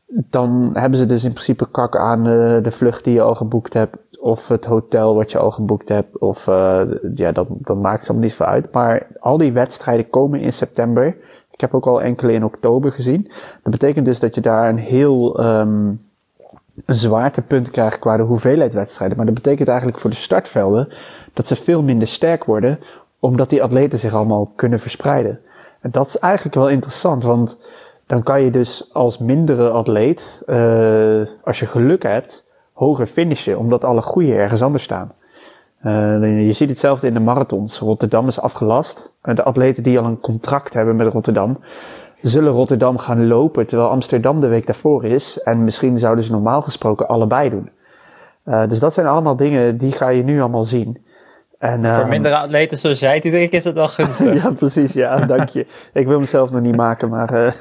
[0.07, 3.73] dan hebben ze dus in principe kak aan uh, de vlucht die je al geboekt
[3.73, 3.97] hebt.
[4.19, 6.17] Of het hotel wat je al geboekt hebt.
[6.17, 6.81] Of uh,
[7.15, 8.71] ja, dat, maakt allemaal niet veel uit.
[8.71, 11.05] Maar al die wedstrijden komen in september.
[11.51, 13.31] Ik heb ook al enkele in oktober gezien.
[13.63, 16.05] Dat betekent dus dat je daar een heel um,
[16.85, 19.17] zwaartepunt krijgt qua de hoeveelheid wedstrijden.
[19.17, 20.89] Maar dat betekent eigenlijk voor de startvelden
[21.33, 22.79] dat ze veel minder sterk worden.
[23.19, 25.39] Omdat die atleten zich allemaal kunnen verspreiden.
[25.91, 27.57] Dat is eigenlijk wel interessant, want
[28.05, 33.83] dan kan je dus als mindere atleet, uh, als je geluk hebt, hoger finishen, omdat
[33.83, 35.11] alle goede ergens anders staan.
[35.85, 37.79] Uh, je ziet hetzelfde in de marathons.
[37.79, 39.13] Rotterdam is afgelast.
[39.23, 41.59] Uh, de atleten die al een contract hebben met Rotterdam,
[42.21, 45.41] zullen Rotterdam gaan lopen, terwijl Amsterdam de week daarvoor is.
[45.41, 47.69] En misschien zouden ze normaal gesproken allebei doen.
[48.67, 51.05] Dus dat zijn allemaal dingen die ga je nu allemaal zien.
[51.57, 54.33] En, Voor uh, mindere atleten zoals jij, die denk ik, is het wel gunstig.
[54.43, 54.93] ja, precies.
[54.93, 55.65] Ja, dank je.
[55.93, 57.33] ik wil mezelf nog niet maken, maar...
[57.33, 57.53] Uh,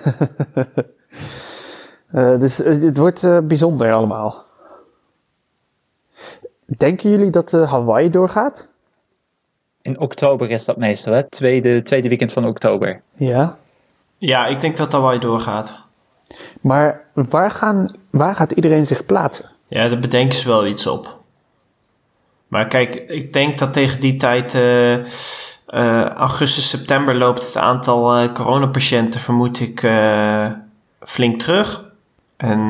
[2.14, 4.44] uh, dus het wordt bijzonder allemaal.
[6.66, 8.68] Denken jullie dat Hawaii doorgaat?
[9.82, 11.28] In oktober is dat meestal, hè?
[11.28, 13.00] Tweede, tweede weekend van oktober.
[13.14, 13.56] Ja.
[14.18, 15.84] Ja, ik denk dat Hawaii doorgaat.
[16.60, 19.50] Maar waar, gaan, waar gaat iedereen zich plaatsen?
[19.66, 21.20] Ja, daar bedenken ze wel iets op.
[22.48, 28.22] Maar kijk, ik denk dat tegen die tijd, uh, uh, augustus, september, loopt het aantal
[28.22, 29.90] uh, coronapatiënten, vermoed ik,
[31.00, 31.84] flink terug.
[32.36, 32.68] En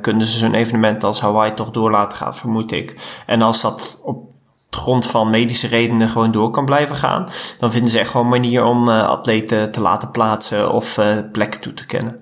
[0.00, 3.20] kunnen ze zo'n evenement als Hawaii toch door laten gaan, vermoed ik.
[3.26, 4.26] En als dat op
[4.70, 8.40] grond van medische redenen gewoon door kan blijven gaan, dan vinden ze echt gewoon een
[8.40, 11.00] manier om atleten te laten plaatsen of
[11.32, 12.20] plekken toe te kennen.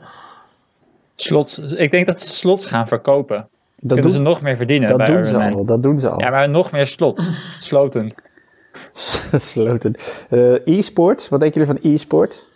[1.17, 3.49] Slots, ik denk dat ze slots gaan verkopen.
[3.77, 4.99] Dat kunnen doen, ze nog meer verdienen.
[4.99, 6.21] Dat doen ze al, dat doen ze al.
[6.21, 7.21] Ja, maar nog meer slot.
[7.61, 8.15] Sloten.
[9.41, 9.95] Sloten.
[10.31, 12.47] Uh, e-sports, wat denken jullie van e-sport?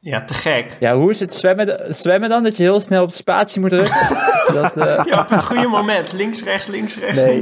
[0.00, 0.76] Ja, te gek.
[0.80, 2.42] Ja, hoe is het zwemmen, zwemmen dan?
[2.42, 4.16] Dat je heel snel op spatie moet drukken?
[4.62, 5.00] dat, uh...
[5.04, 6.12] Ja, op het goede moment.
[6.12, 7.22] Links, rechts, links, rechts.
[7.22, 7.40] Nee,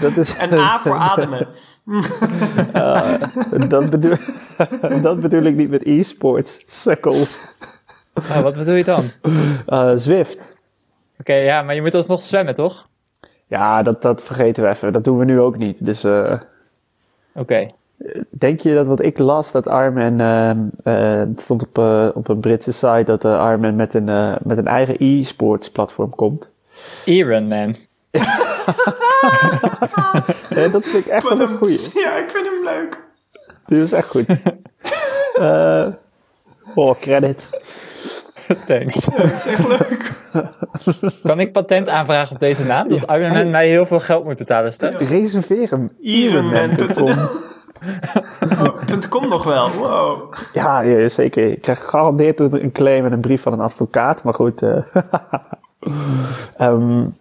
[0.00, 0.36] dat is...
[0.36, 1.48] En A voor ademen.
[2.74, 3.12] uh,
[3.68, 4.16] dat, bedoel,
[5.02, 6.62] dat bedoel ik niet met e-sports.
[6.66, 7.38] Sukkels.
[8.14, 9.04] Ah, wat bedoel je dan?
[9.68, 10.51] Uh, Zwift.
[11.22, 12.88] Oké, ja, maar je moet alsnog zwemmen, toch?
[13.46, 14.92] Ja, dat, dat vergeten we even.
[14.92, 15.86] Dat doen we nu ook niet.
[15.86, 16.04] Dus.
[16.04, 16.34] Uh,
[17.34, 17.70] Oké.
[18.30, 20.50] Denk je dat wat ik las, dat Armin, uh,
[20.84, 24.36] uh, het stond op, uh, op een Britse site, dat uh, Armin met een, uh,
[24.42, 26.50] met een eigen e-sports platform komt?
[27.04, 27.76] Ironman.
[30.50, 31.90] ja, dat vind ik echt wel een goeie.
[31.94, 33.02] Ja, ik vind hem leuk.
[33.66, 34.26] Die is echt goed.
[35.38, 35.88] uh,
[36.74, 37.50] oh, credit.
[38.66, 39.04] Thanks.
[39.04, 40.12] dat is echt leuk.
[41.22, 42.88] Kan ik patent aanvragen op deze naam?
[42.88, 43.16] Dat ja.
[43.16, 44.72] Ironman mij heel veel geld moet betalen.
[44.78, 44.90] Ja.
[44.98, 45.90] Reserveer hem.
[46.00, 47.10] Ironman.com
[49.22, 50.32] oh, nog wel, wow.
[50.52, 51.50] Ja, ja, zeker.
[51.50, 54.62] Ik krijg gegarandeerd een claim en een brief van een advocaat, maar goed.
[54.62, 54.76] Uh,
[56.60, 57.16] um,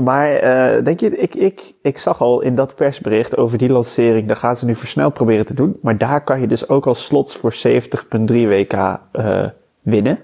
[0.00, 4.26] maar uh, denk je, ik, ik, ik zag al in dat persbericht over die lancering,
[4.26, 5.78] daar gaan ze nu versneld proberen te doen.
[5.82, 8.72] Maar daar kan je dus ook al slots voor 70.3 WK
[9.12, 9.46] uh,
[9.80, 10.18] winnen.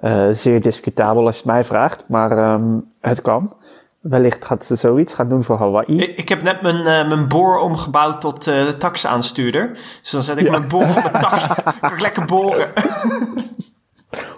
[0.00, 3.54] Uh, zeer discutabel als je het mij vraagt, maar um, het kan.
[4.00, 6.00] Wellicht gaat ze zoiets gaan doen voor Hawaii.
[6.00, 9.68] Ik, ik heb net mijn, uh, mijn boor omgebouwd tot uh, taxaanstuurder.
[9.72, 10.50] Dus dan zet ik ja.
[10.50, 11.46] mijn boor op mijn tax.
[11.80, 12.72] kan ik lekker boren.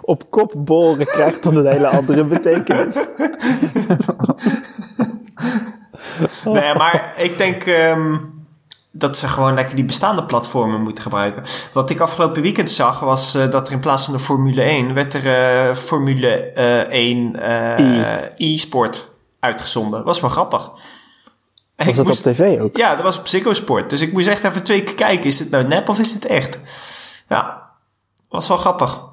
[0.01, 2.95] op kop boren krijgt dan een hele andere betekenis.
[6.45, 7.65] nee, maar ik denk...
[7.65, 8.38] Um,
[8.99, 11.43] dat ze gewoon lekker die bestaande platformen moeten gebruiken.
[11.73, 14.93] Wat ik afgelopen weekend zag, was uh, dat er in plaats van de Formule 1
[14.93, 15.25] werd er
[15.69, 17.35] uh, Formule uh, 1
[18.37, 19.09] e-sport
[19.39, 20.03] uitgezonden.
[20.03, 20.71] Was wel grappig.
[21.75, 22.77] En was dat moest, op tv ook?
[22.77, 23.89] Ja, dat was op Ziggo Sport.
[23.89, 25.29] Dus ik moest echt even twee keer kijken.
[25.29, 26.59] Is het nou nep of is het echt?
[27.29, 27.69] Ja,
[28.29, 29.07] was wel grappig.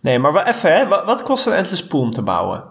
[0.00, 0.88] Nee, maar wel even, hè.
[0.88, 2.64] Wat, wat kost een Endless Pool om te bouwen?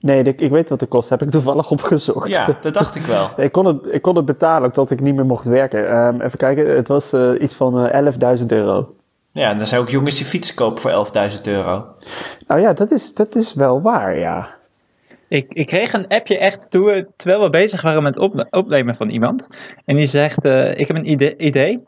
[0.00, 1.08] Nee, ik weet wat de kost.
[1.08, 2.28] Heb ik toevallig opgezocht.
[2.28, 3.30] Ja, dat dacht ik wel.
[3.46, 5.96] ik, kon het, ik kon het betalen, ook dat ik niet meer mocht werken.
[5.96, 8.94] Um, even kijken, het was uh, iets van uh, 11.000 euro.
[9.32, 11.86] Ja, en dan zijn ook jongens die fiets kopen voor 11.000 euro.
[12.46, 14.56] Nou ja, dat is, dat is wel waar, ja.
[15.28, 18.94] Ik, ik kreeg een appje echt toen we, terwijl we bezig waren met op, opnemen
[18.94, 19.48] van iemand.
[19.84, 21.84] En die zegt, uh, ik heb een idee, idee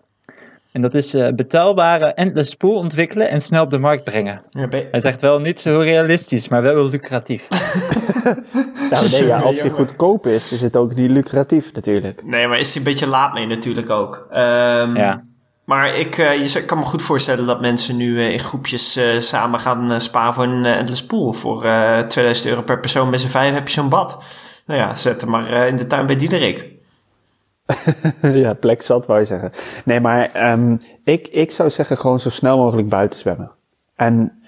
[0.72, 4.42] en dat is uh, betaalbare endless pool ontwikkelen en snel op de markt brengen.
[4.50, 7.48] Ja, Hij zegt wel niet zo realistisch, maar wel lucratief.
[8.90, 12.24] nou, nee, ja, als hij goedkoop is, is het ook niet lucratief natuurlijk.
[12.24, 14.26] Nee, maar is hij een beetje laat mee natuurlijk ook.
[14.30, 15.24] Um, ja.
[15.64, 19.18] Maar ik uh, je kan me goed voorstellen dat mensen nu uh, in groepjes uh,
[19.18, 21.32] samen gaan sparen voor een endless pool.
[21.32, 21.60] Voor
[22.08, 24.24] 2000 euro per persoon met z'n vijf heb je zo'n bad.
[24.66, 26.69] Nou ja, zet hem maar in de tuin bij Diederik.
[28.22, 29.52] ja, plek zat, wou je zeggen.
[29.84, 33.50] Nee, maar um, ik, ik zou zeggen gewoon zo snel mogelijk buiten zwemmen.
[33.96, 34.42] En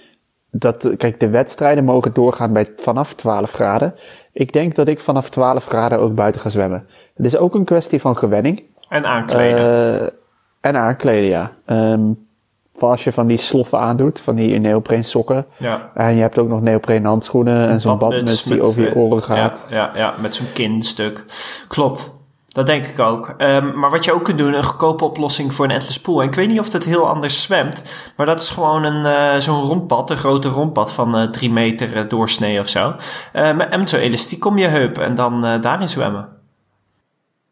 [0.51, 3.95] dat, kijk, de wedstrijden mogen doorgaan bij vanaf 12 graden.
[4.33, 6.87] Ik denk dat ik vanaf 12 graden ook buiten ga zwemmen.
[7.15, 8.63] Het is ook een kwestie van gewenning.
[8.89, 10.13] En aankleden.
[10.61, 11.51] En aankleden, ja.
[11.67, 12.27] Um,
[12.79, 15.47] als je van die sloffen aandoet, van die neopreen sokken.
[15.57, 15.91] Ja.
[15.95, 19.23] En je hebt ook nog neopreen handschoenen en zo'n badmuts die over je eh, oren
[19.23, 19.67] gaat.
[19.69, 21.25] Ja, ja, ja met zo'n kinstuk.
[21.69, 22.11] Klopt.
[22.53, 23.35] Dat denk ik ook.
[23.39, 26.23] Um, maar wat je ook kunt doen, een goedkope oplossing voor een endless pool.
[26.23, 27.83] En ik weet niet of dat heel anders zwemt.
[28.17, 31.97] Maar dat is gewoon een, uh, zo'n rondpad, een grote rondpad van uh, drie meter
[31.97, 32.95] uh, doorsnee of zo.
[33.33, 36.29] met, met zo'n elastiek om je heup en dan daarin zwemmen.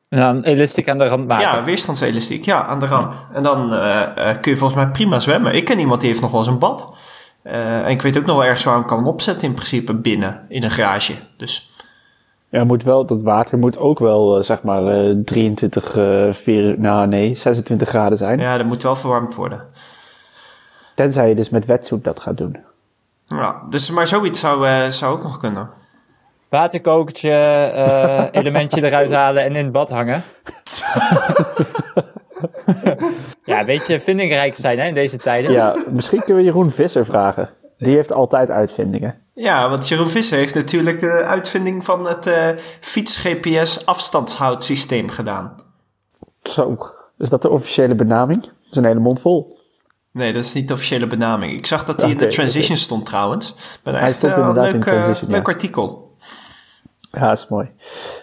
[0.09, 1.47] En dan elastiek aan de rand maken.
[1.47, 3.27] Ja, weerstandselastiek, ja, aan de rand.
[3.33, 3.69] En dan
[4.41, 5.55] kun je volgens mij prima zwemmen.
[5.55, 6.89] Ik ken iemand die heeft nog wel eens een bad.
[7.43, 10.63] En ik weet ook nog wel ergens waar ik kan opzetten in principe binnen, in
[10.63, 11.15] een garage.
[11.37, 11.69] Dus...
[12.51, 15.93] Ja, moet wel, dat water moet ook wel, zeg maar, 23,
[16.37, 18.39] 4, nou nee, 26 graden zijn.
[18.39, 19.67] Ja, dat moet wel verwarmd worden.
[20.95, 22.57] Tenzij je dus met wetsoep dat gaat doen.
[23.25, 25.71] Ja, dus, maar zoiets zou, zou ook nog kunnen
[26.51, 27.31] waterkokertje,
[27.75, 30.23] uh, elementje eruit halen en in het bad hangen.
[33.45, 35.53] ja, een beetje vindingrijk zijn hè, in deze tijden.
[35.53, 37.49] Ja, misschien kunnen we Jeroen Visser vragen.
[37.81, 39.14] Die heeft altijd uitvindingen.
[39.35, 42.49] Ja, want Jeroen Visser heeft natuurlijk de uitvinding van het uh,
[42.81, 45.55] fiets-GPS afstandshoudsysteem gedaan.
[46.43, 46.77] Zo,
[47.19, 48.43] is dat de officiële benaming?
[48.43, 49.59] Dat is een hele mond vol.
[50.12, 51.53] Nee, dat is niet de officiële benaming.
[51.53, 53.79] Ik zag dat hij in de transition stond trouwens.
[53.85, 56.16] Maar hij stond inderdaad leuk, in transition, leuk artikel.
[57.12, 57.71] Ja, dat is mooi.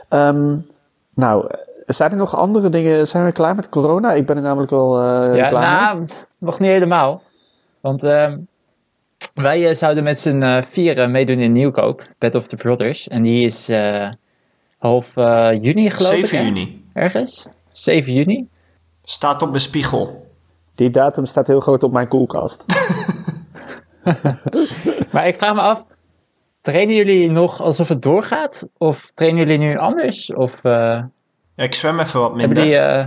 [0.10, 0.68] Um,
[1.14, 1.50] nou,
[1.86, 3.08] zijn er nog andere dingen?
[3.08, 4.14] Zijn we klaar met corona?
[4.14, 7.22] Ik ben er namelijk wel uh, ja, klaar nou, nog niet helemaal.
[7.82, 8.34] Want uh,
[9.42, 13.08] wij uh, zouden met z'n uh, vieren meedoen in Nieuwkoop, Bed of the Brothers.
[13.08, 13.68] En die is
[14.78, 15.16] half
[15.62, 16.26] juni geloof 7 ik.
[16.26, 16.86] 7 juni.
[16.94, 17.48] Ergens?
[17.68, 18.48] 7 juni.
[19.04, 20.32] Staat op mijn spiegel.
[20.76, 22.64] Die datum staat heel groot op mijn koelkast.
[25.14, 25.84] maar ik vraag me af,
[26.62, 28.68] trainen jullie nog alsof het doorgaat?
[28.78, 30.34] Of trainen jullie nu anders?
[30.34, 30.72] Of, uh,
[31.56, 32.64] ja, ik zwem even wat minder.
[32.64, 33.06] Die, uh...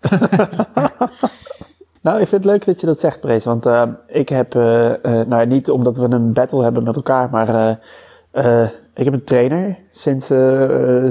[2.00, 3.44] nou, ik vind het leuk dat je dat zegt, Prees.
[3.44, 4.54] Want uh, ik heb,
[5.02, 7.78] nou niet omdat we een battle hebben met elkaar, maar
[8.94, 10.26] ik heb een trainer sinds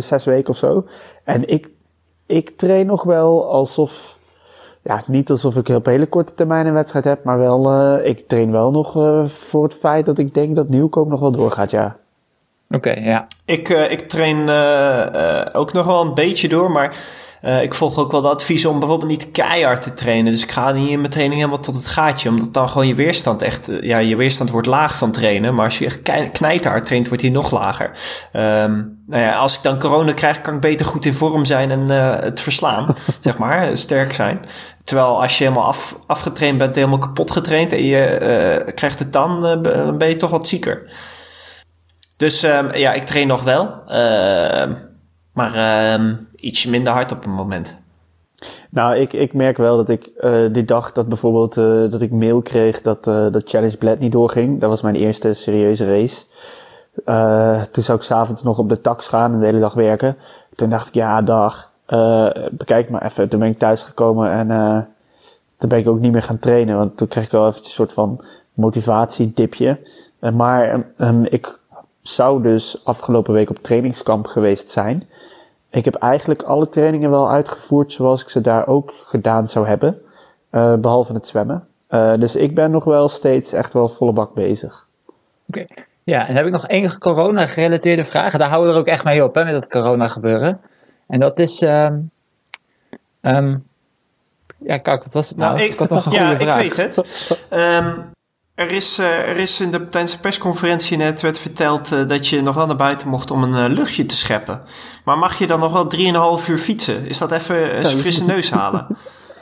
[0.07, 0.85] zes weken of zo.
[1.23, 1.69] En ik,
[2.25, 4.17] ik train nog wel alsof
[4.87, 8.27] ja, niet alsof ik op hele korte termijn een wedstrijd heb, maar wel, uh, ik
[8.27, 11.71] train wel nog uh, voor het feit dat ik denk dat Nieuwkoop nog wel doorgaat,
[11.71, 11.95] ja.
[12.69, 13.27] Oké, ja.
[13.45, 14.39] Ik, uh, ik train
[15.55, 16.97] ook nog wel een beetje door, maar
[17.41, 20.31] uh, ik volg ook wel de advies om bijvoorbeeld niet keihard te trainen.
[20.31, 22.29] Dus ik ga niet in mijn training helemaal tot het gaatje.
[22.29, 23.69] Omdat dan gewoon je weerstand echt...
[23.69, 25.53] Uh, ja, je weerstand wordt laag van trainen.
[25.53, 27.91] Maar als je echt knijterhard traint, wordt die nog lager.
[28.33, 31.71] Um, nou ja, als ik dan corona krijg, kan ik beter goed in vorm zijn
[31.71, 32.95] en uh, het verslaan.
[33.19, 34.39] zeg maar, sterk zijn.
[34.83, 37.71] Terwijl als je helemaal af, afgetraind bent, helemaal kapot getraind...
[37.71, 40.91] en je krijgt het dan, dan ben je toch wat zieker.
[42.17, 43.81] Dus um, ja, ik train nog wel.
[43.87, 44.75] Uh,
[45.37, 45.55] maar
[45.99, 47.77] uh, ietsje minder hard op een moment.
[48.69, 52.11] Nou, ik, ik merk wel dat ik uh, die dag dat bijvoorbeeld uh, dat ik
[52.11, 54.59] mail kreeg dat uh, dat Challenge Bled niet doorging.
[54.59, 56.25] Dat was mijn eerste serieuze race.
[57.71, 60.17] toen zou ik s'avonds nog op de tax gaan en de hele dag werken.
[60.55, 61.71] Toen dacht ik, ja, dag.
[62.51, 63.29] bekijk maar even.
[63.29, 64.47] Toen ben ik thuis gekomen en
[65.57, 66.77] toen ben ik ook niet meer gaan trainen.
[66.77, 68.21] Want toen kreeg ik wel even een soort van
[68.53, 69.79] motivatiedipje.
[70.19, 71.59] maar um, ik
[72.01, 75.07] zou dus afgelopen week op trainingskamp geweest zijn.
[75.69, 80.01] Ik heb eigenlijk alle trainingen wel uitgevoerd zoals ik ze daar ook gedaan zou hebben.
[80.51, 81.67] Uh, behalve het zwemmen.
[81.89, 84.87] Uh, dus ik ben nog wel steeds echt wel volle bak bezig.
[85.47, 85.59] Oké.
[85.59, 85.85] Okay.
[86.03, 88.37] Ja, en dan heb ik nog één corona-gerelateerde vraag.
[88.37, 90.61] Daar houden we er ook echt mee op, hè, met dat corona-gebeuren.
[91.07, 91.61] En dat is...
[91.61, 92.11] Um,
[93.21, 93.67] um,
[94.57, 95.53] ja, kijk, wat was het nou?
[95.53, 96.63] nou ik, ik had nog een ja, vraag.
[96.63, 97.47] ik weet het.
[97.53, 98.15] Um,
[98.57, 102.27] er is, uh, er is in de, tijdens de persconferentie net werd verteld uh, dat
[102.27, 104.61] je nog wel naar buiten mocht om een uh, luchtje te scheppen.
[105.03, 107.07] Maar mag je dan nog wel 3,5 uur fietsen?
[107.07, 108.87] Is dat even een frisse neus halen?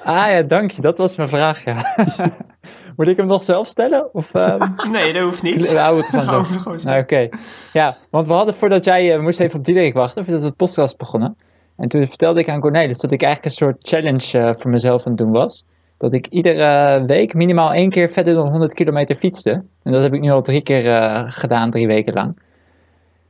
[0.04, 0.82] Ah ja, dank je.
[0.82, 1.96] Dat was mijn vraag, ja.
[2.96, 4.14] Moet ik hem nog zelf stellen?
[4.14, 4.76] Of, um...
[4.92, 5.70] nee, dat hoeft niet.
[5.70, 6.90] We houden het gewoon zo.
[6.90, 7.30] Nou, Oké.
[7.74, 9.18] Ja, want we hadden voordat jij...
[9.18, 11.38] we moesten even op Diederik wachten, voordat we het podcast begonnen.
[11.78, 15.12] En toen vertelde ik aan Cornelis dat ik eigenlijk een soort challenge voor mezelf aan
[15.12, 15.66] het doen was
[15.98, 19.52] dat ik iedere week minimaal één keer verder dan 100 kilometer fietste.
[19.84, 22.40] En dat heb ik nu al drie keer uh, gedaan, drie weken lang.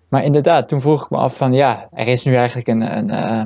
[0.08, 3.10] Maar inderdaad, toen vroeg ik me af van ja, er is nu eigenlijk een, een,
[3.10, 3.44] uh,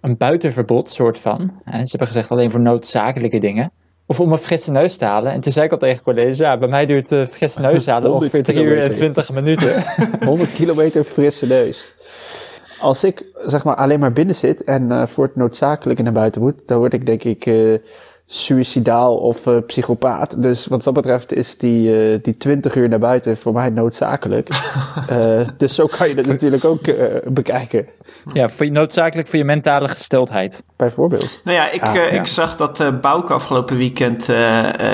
[0.00, 1.40] een buitenverbod, soort van.
[1.64, 3.72] En ze hebben gezegd alleen voor noodzakelijke dingen.
[4.06, 5.32] Of om een frisse neus te halen.
[5.32, 8.10] En toen zei ik al tegen collega's, ja, bij mij duurt uh, frisse neus halen
[8.10, 9.22] 100 ongeveer 3 uur en kilometer.
[9.22, 9.84] 20 minuten.
[10.28, 11.94] 100 kilometer frisse neus.
[12.80, 16.40] Als ik zeg maar alleen maar binnen zit en eh, voor het noodzakelijke naar buiten
[16.40, 17.78] moet, dan word ik denk ik eh
[18.30, 20.42] suicidaal of eh, psychopaat.
[20.42, 24.48] Dus wat dat betreft is die, eh, die 20 uur naar buiten voor mij noodzakelijk.
[25.08, 27.86] Eh, dus zo kan je het natuurlijk ook eh, bekijken,
[28.32, 30.62] ja, voor je, noodzakelijk voor je mentale gesteldheid.
[30.76, 31.40] bijvoorbeeld.
[31.44, 32.00] Nou ja, ik, Ah, ja.
[32.02, 34.28] ik zag dat eh Bouke afgelopen weekend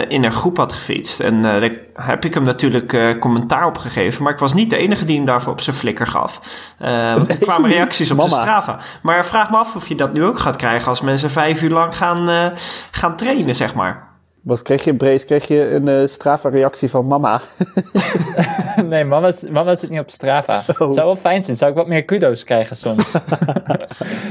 [0.09, 1.21] in een groep had gefietst.
[1.21, 1.57] En eh,
[1.95, 4.23] heb ik hem natuurlijk eh, commentaar op gegeven.
[4.23, 6.41] Maar ik was niet de enige die hem daarvoor op zijn flikker gaf.
[6.79, 8.29] Eh, want er kwamen reacties op de.
[8.29, 8.79] Strava.
[9.03, 11.71] Maar vraag me af of je dat nu ook gaat krijgen als mensen vijf uur
[11.71, 12.47] lang gaan, eh,
[12.91, 14.13] gaan trainen, zeg maar.
[14.43, 17.41] Wat kreeg je, Brace, kreeg je een eh Strava-reactie van mama?
[18.85, 20.57] nee, mama, mama zit niet op Strava.
[20.57, 20.79] Oh.
[20.79, 23.13] Het zou wel fijn zijn, zou ik wat meer kudo's krijgen soms.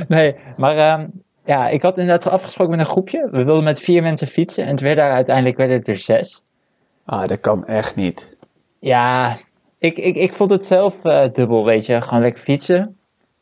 [0.08, 1.06] nee, maar ehm,
[1.46, 3.28] ja, ik had inderdaad afgesproken met een groepje.
[3.32, 6.42] We wilden met vier mensen fietsen en het werden er uiteindelijk werden het er zes.
[7.06, 8.36] Ah, dat kan echt niet.
[8.80, 9.38] Ja,
[9.78, 12.02] ik, ik, ik vond het zelf eh, dubbel, weet je.
[12.02, 12.98] Gewoon lekker fietsen.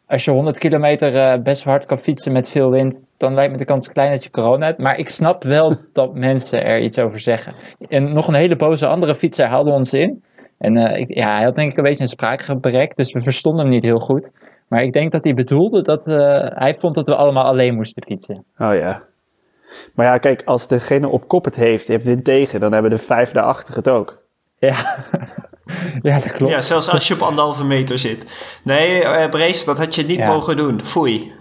[0.07, 3.57] Als je 100 kilometer eh, best hard kan fietsen met veel wind, dan lijkt me
[3.57, 4.79] de kans klein dat je corona hebt.
[4.79, 7.53] Maar ik snap wel dat mensen er iets over zeggen.
[7.87, 10.23] En nog een hele boze andere fietser haalde ons in.
[10.57, 13.65] En eh, ik, ja, hij had denk ik een beetje een spraakgebrek, dus we verstonden
[13.65, 14.31] hem niet heel goed.
[14.67, 16.05] Maar ik denk dat hij bedoelde dat
[16.55, 18.45] hij vond dat we allemaal alleen moesten fietsen.
[18.57, 19.03] Oh ja.
[19.93, 22.91] Maar ja, kijk, als degene op kop het heeft, je hebt wind tegen, dan hebben
[22.91, 24.19] de vijf daarachter het ook.
[24.57, 25.05] Ja,
[26.01, 26.51] ja dat klopt.
[26.53, 28.51] Ja, zelfs als je op anderhalve meter zit.
[28.63, 30.27] Nee, eh Brace, dat had je niet Ja.
[30.27, 30.81] mogen doen.
[30.81, 31.31] Foei.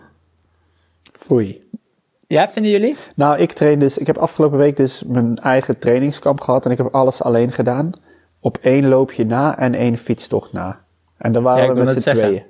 [1.21, 1.69] Foei.
[2.27, 2.97] Ja, vinden jullie?
[3.17, 6.77] Nou, ik train dus, ik heb afgelopen week dus mijn eigen trainingskamp gehad en ik
[6.77, 7.93] heb alles alleen gedaan.
[8.41, 10.81] Op één loopje na en één fietstocht na.
[11.19, 12.43] En dan waren Ja, we met z'n tweeën.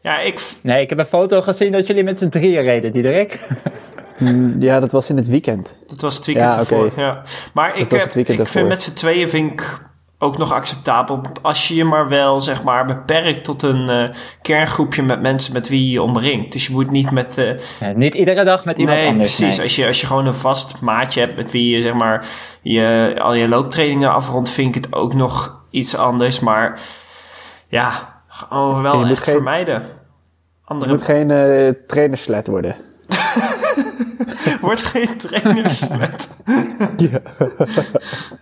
[0.00, 3.48] Ja, ik, Nee, ik heb een foto gezien dat jullie met z'n drieën reden, Diederik.
[4.28, 5.76] Hmm, ja, dat was in het weekend.
[5.86, 6.92] Dat was het weekend Ja, ervoor.
[6.96, 7.22] Ja.
[7.54, 11.20] Maar ik, heb, het weekend ik vind met z'n tweeën vind ik ook nog acceptabel.
[11.42, 14.08] Als je je maar wel zeg maar beperkt tot een eh,
[14.42, 16.52] kerngroepje met mensen met wie je je omringt.
[16.52, 17.38] Dus je moet niet met.
[17.38, 19.36] eh, Ja, niet iedere dag met iemand nee, anders.
[19.36, 19.56] precies.
[19.56, 19.64] nee.
[19.64, 22.26] Als, je, als je gewoon een vast maatje hebt met wie je zeg maar
[22.62, 26.40] je, al je looptrainingen afrondt, vind ik het ook nog iets anders.
[26.40, 26.80] Maar
[27.68, 29.74] ja, gewoon wel Je moet echt geen- vermijden.
[29.74, 29.88] Het
[30.64, 32.76] Andere moet geen eh trainerslet worden.
[34.60, 36.28] Wordt geen trainerslet.
[36.96, 37.20] Ja.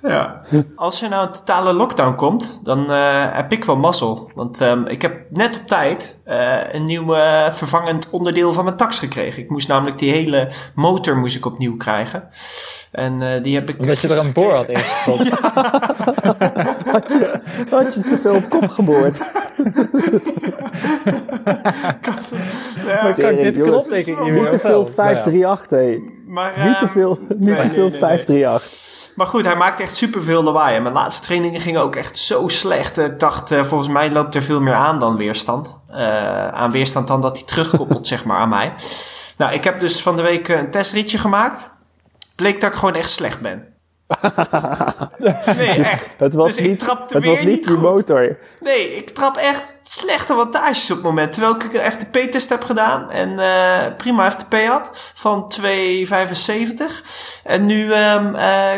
[0.02, 0.42] ja.
[0.76, 4.30] Als er nou een totale lockdown komt, dan eh, heb ik wel mazzel.
[4.34, 7.14] Want ehm, ik heb net op tijd eh, een nieuw
[7.50, 9.42] vervangend onderdeel van mijn tax gekregen.
[9.42, 12.28] Ik moest namelijk die hele motor moest ik opnieuw krijgen.
[12.90, 13.78] En eh, die heb ik...
[13.78, 15.30] Omdat je er een boor had ingestopt.
[17.70, 19.16] Had je te veel op kop geboord?
[22.86, 24.40] Ja, Maar kijk, dit klopt denk ik niet meer.
[24.40, 24.92] Niet te of veel wel?
[24.94, 25.98] 538, hé.
[26.26, 27.98] maar, Niet te ehm, veel, niet nee, te nee, veel nee, nee.
[27.98, 28.86] 538.
[29.18, 30.76] Maar goed, hij maakt echt superveel lawaai.
[30.76, 32.98] En mijn laatste trainingen gingen ook echt zo slecht.
[32.98, 35.76] Ik dacht, eh, volgens mij loopt er veel meer aan dan weerstand.
[35.88, 38.72] Eh, aan weerstand dan dat hij terugkoppelt, zeg maar, aan mij.
[39.36, 41.70] Nou, ik heb dus van de week een testritje gemaakt.
[42.38, 43.66] Bleek dat ik gewoon echt slecht ben.
[45.56, 46.06] Nee, echt.
[46.18, 47.82] Het was dus ik niet, trapte het weer was niet die goed.
[47.82, 48.38] motor.
[48.60, 51.32] Nee, ik trap echt slechte wattages op het moment.
[51.32, 55.64] Terwijl ik een FTP-test heb gedaan en eh, prima FTP had van 2,75.
[57.44, 58.24] En nu eh,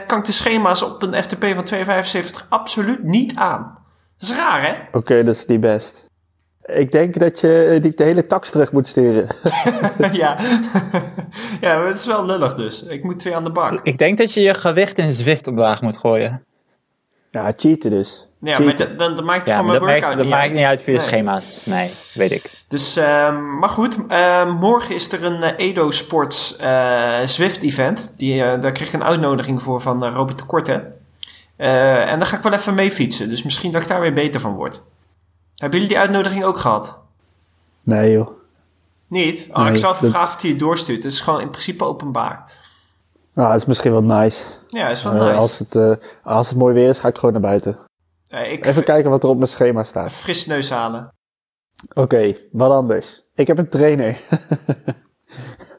[0.06, 3.78] kan ik de schema's op een FTP van 2,75 absoluut niet aan.
[4.18, 4.74] Dat is raar, hè?
[4.98, 6.09] Oké, dat is niet best.
[6.74, 9.26] Ik denk dat je eh, die de hele tax terug moet sturen.
[10.12, 10.36] ja.
[11.60, 12.82] ja, maar het is wel lullig dus.
[12.86, 13.80] Ik moet weer aan de bak.
[13.82, 16.44] Ik denk dat je je gewicht in Zwift omlaag moet gooien.
[17.30, 18.26] Ja, cheaten dus.
[18.40, 18.94] Ja, Cheaten.
[18.96, 20.52] maar dat, maakt het Ja, van maar mijn dat maakt, workout dat niet maakt uit.
[20.52, 21.06] niet uit voor je Nee.
[21.06, 21.60] schema's.
[21.64, 22.50] Nee, weet ik.
[22.68, 28.08] Dus, ehm, maar goed, ehm, morgen is er een eh, Edo Sports eh, Zwift event.
[28.16, 30.92] Die, eh, daar kreeg ik een uitnodiging voor van Robert de Korte.
[31.56, 33.28] Eh, en daar ga ik wel even mee fietsen.
[33.28, 34.82] Dus misschien dat ik daar weer beter van word.
[35.60, 36.98] Hebben jullie die uitnodiging ook gehad?
[37.82, 38.28] Nee joh.
[39.08, 39.48] Niet?
[39.52, 41.02] Oh, Nee, ik zal even dat- vragen of hij het doorstuurt.
[41.02, 42.52] Het is gewoon in principe openbaar.
[43.34, 44.44] Nou, dat is misschien wel nice.
[44.66, 45.34] Ja, is wel Eh, nice.
[45.34, 45.92] als, het, eh,
[46.22, 47.78] als het mooi weer is, ga ik gewoon naar buiten.
[48.26, 50.12] Eh, ik Even kijken wat er op mijn schema staat.
[50.12, 51.12] fris neus halen.
[51.94, 53.22] Oké, wat anders.
[53.34, 54.20] Ik heb een trainer.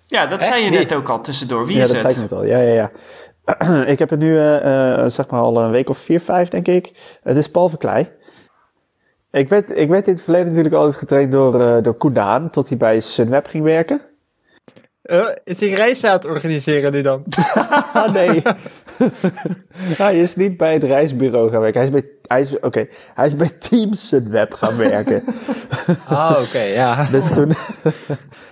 [0.08, 0.52] Ja, dat Echt?
[0.52, 1.66] zei je net ook al tussendoor.
[1.66, 2.12] Wie ja, is dat het?
[2.12, 2.46] zei ik net al.
[2.46, 3.84] Ja, ja, ja.
[3.94, 4.36] ik heb het nu,
[5.10, 7.18] zeg maar, al een week of vier, vijf, denk ik.
[7.24, 8.10] Het is Paul Verklei.
[9.32, 12.70] Ik werd, ik werd in het verleden natuurlijk altijd getraind door, eh door Koen tot
[12.70, 14.02] hij bij Sunweb ging werken.
[15.02, 17.24] Eh, is hij race aan het organiseren nu dan?
[18.14, 18.42] Nee.
[20.04, 21.82] hij is niet bij het reisbureau gaan werken.
[21.82, 25.24] Hij is bij, hij is, oké, hij is bij Team Sunweb gaan werken.
[26.08, 27.08] Ah, oké, ja.
[27.12, 27.54] dus toen,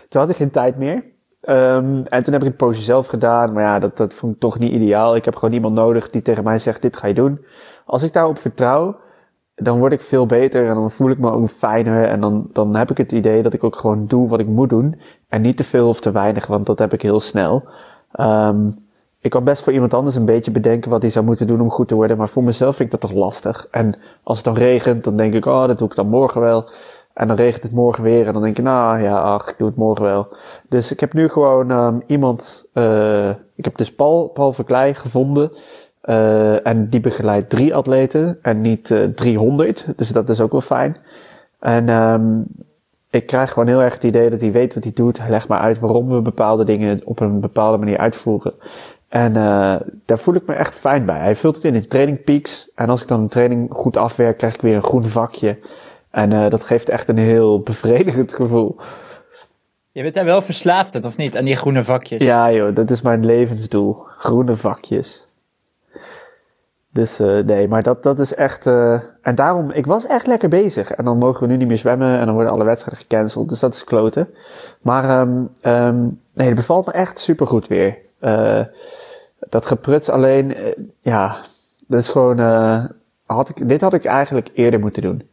[0.09, 1.03] toen had ik geen tijd meer.
[1.41, 4.39] Ehm, en toen heb ik het poosje zelf gedaan, maar ja, dat, dat vond ik
[4.39, 5.15] toch niet ideaal.
[5.15, 7.45] Ik heb gewoon iemand nodig die tegen mij zegt, dit ga je doen.
[7.85, 8.99] Als ik daarop vertrouw,
[9.59, 12.07] dan word ik veel beter en dan voel ik me ook fijner.
[12.07, 14.69] En dan, dan heb ik het idee dat ik ook gewoon doe wat ik moet
[14.69, 15.01] doen.
[15.27, 17.63] En niet te veel of te weinig, want dat heb ik heel snel.
[18.19, 18.87] Um,
[19.21, 21.69] ik kan best voor iemand anders een beetje bedenken wat hij zou moeten doen om
[21.69, 22.17] goed te worden.
[22.17, 23.67] Maar voor mezelf vind ik dat toch lastig.
[23.71, 26.69] En als het dan regent, dan denk ik, oh, dat doe ik dan morgen wel.
[27.13, 29.67] En dan regent het morgen weer en dan denk ik, nou ja, ach, ik doe
[29.67, 30.27] het morgen wel.
[30.69, 35.51] Dus ik heb nu gewoon um, iemand, uh, ik heb dus Paul, Paul Verkleij gevonden.
[36.09, 39.85] Uh, en die begeleidt drie atleten en niet uh, 300.
[39.95, 40.97] Dus dat is ook wel fijn.
[41.59, 42.45] En um,
[43.09, 45.19] ik krijg gewoon heel erg het idee dat hij weet wat hij doet.
[45.19, 48.53] Hij legt me uit waarom we bepaalde dingen op een bepaalde manier uitvoeren.
[49.09, 51.19] En uh, daar voel ik me echt fijn bij.
[51.19, 52.69] Hij vult het in in training peaks.
[52.75, 55.57] En als ik dan een training goed afwerk, krijg ik weer een groen vakje.
[56.11, 58.75] En dat geeft echt een heel bevredigend gevoel.
[59.91, 61.37] Je bent daar wel verslaafd aan, of niet?
[61.37, 62.23] Aan die groene vakjes.
[62.23, 63.93] Ja joh, dat is mijn levensdoel.
[64.17, 65.27] Groene vakjes.
[66.91, 68.65] Dus uh, nee, maar dat, dat is echt...
[68.65, 70.91] Uh, en daarom, ik was echt lekker bezig.
[70.91, 73.49] En dan mogen we nu niet meer zwemmen en dan worden alle wedstrijden gecanceld.
[73.49, 74.29] Dus dat is kloten.
[74.81, 77.97] Maar um, um, nee, het bevalt me echt supergoed weer.
[78.21, 78.61] Uh,
[79.49, 80.55] dat gepruts alleen,
[81.01, 81.37] ja,
[81.87, 82.39] dat is gewoon...
[83.25, 85.29] had ik, dit had ik eigenlijk eerder moeten doen.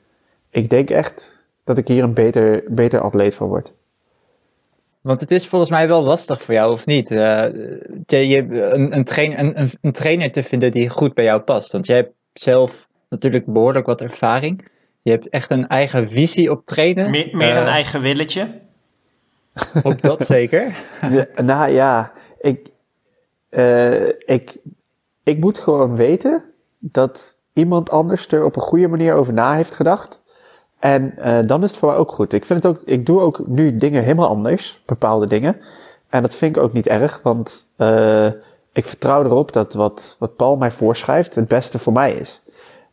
[0.50, 3.72] Ik denk echt dat ik hier een beter, beter atleet van word.
[5.06, 7.10] Want het is volgens mij wel lastig voor jou, of niet?
[7.10, 7.18] Uh,
[8.06, 11.72] je, een, een, train, een, een, trainer te vinden die goed bij jou past.
[11.72, 14.68] Want jij hebt zelf natuurlijk behoorlijk wat ervaring.
[15.02, 17.10] Je hebt echt een eigen visie op trainen.
[17.10, 18.48] Meer, meer uh, een eigen willetje?
[19.82, 20.76] Op dat zeker.
[21.10, 22.70] Ja, nou ja, ik,
[23.50, 24.56] uh, ik,
[25.22, 26.44] ik moet gewoon weten
[26.78, 30.22] dat iemand anders er op een goede manier over na heeft gedacht.
[30.78, 32.32] En uh, dan is het voor mij ook goed.
[32.32, 35.56] Ik vind het ook, ik doe ook nu dingen helemaal anders, bepaalde dingen.
[36.08, 38.26] En dat vind ik ook niet erg, want uh,
[38.72, 42.42] ik vertrouw erop dat wat, wat Paul mij voorschrijft het beste voor mij is.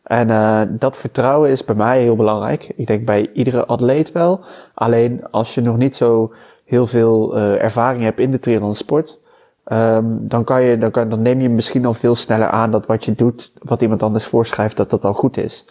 [0.02, 2.72] En uh, dat vertrouwen is bij mij heel belangrijk.
[2.76, 4.40] Ik denk bij iedere atleet wel.
[4.74, 6.32] Alleen als je nog niet zo
[6.64, 9.20] heel veel ervaring hebt in de triathlon sport,
[9.66, 12.86] um, dan, kan je, dan, kan, dan neem je misschien al veel sneller aan dat
[12.86, 15.68] wat je doet, wat iemand anders voorschrijft, dat dat al goed is.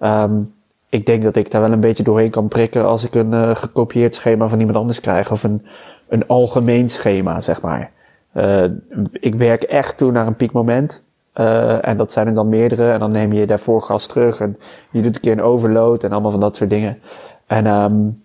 [0.00, 0.54] Um,
[0.94, 3.54] ik denk dat ik daar wel een beetje doorheen kan prikken als ik een uh,
[3.54, 5.30] gekopieerd schema van iemand anders krijg.
[5.30, 5.66] Of een,
[6.08, 7.90] een algemeen schema, zeg maar.
[8.34, 8.64] Uh,
[9.12, 11.04] ik werk echt toe naar een piekmoment.
[11.34, 12.92] Uh, en dat zijn er dan meerdere.
[12.92, 14.40] En dan neem je daarvoor gas terug.
[14.40, 14.58] En
[14.90, 16.98] je doet een keer een overload en allemaal van dat soort dingen.
[17.46, 18.22] En um,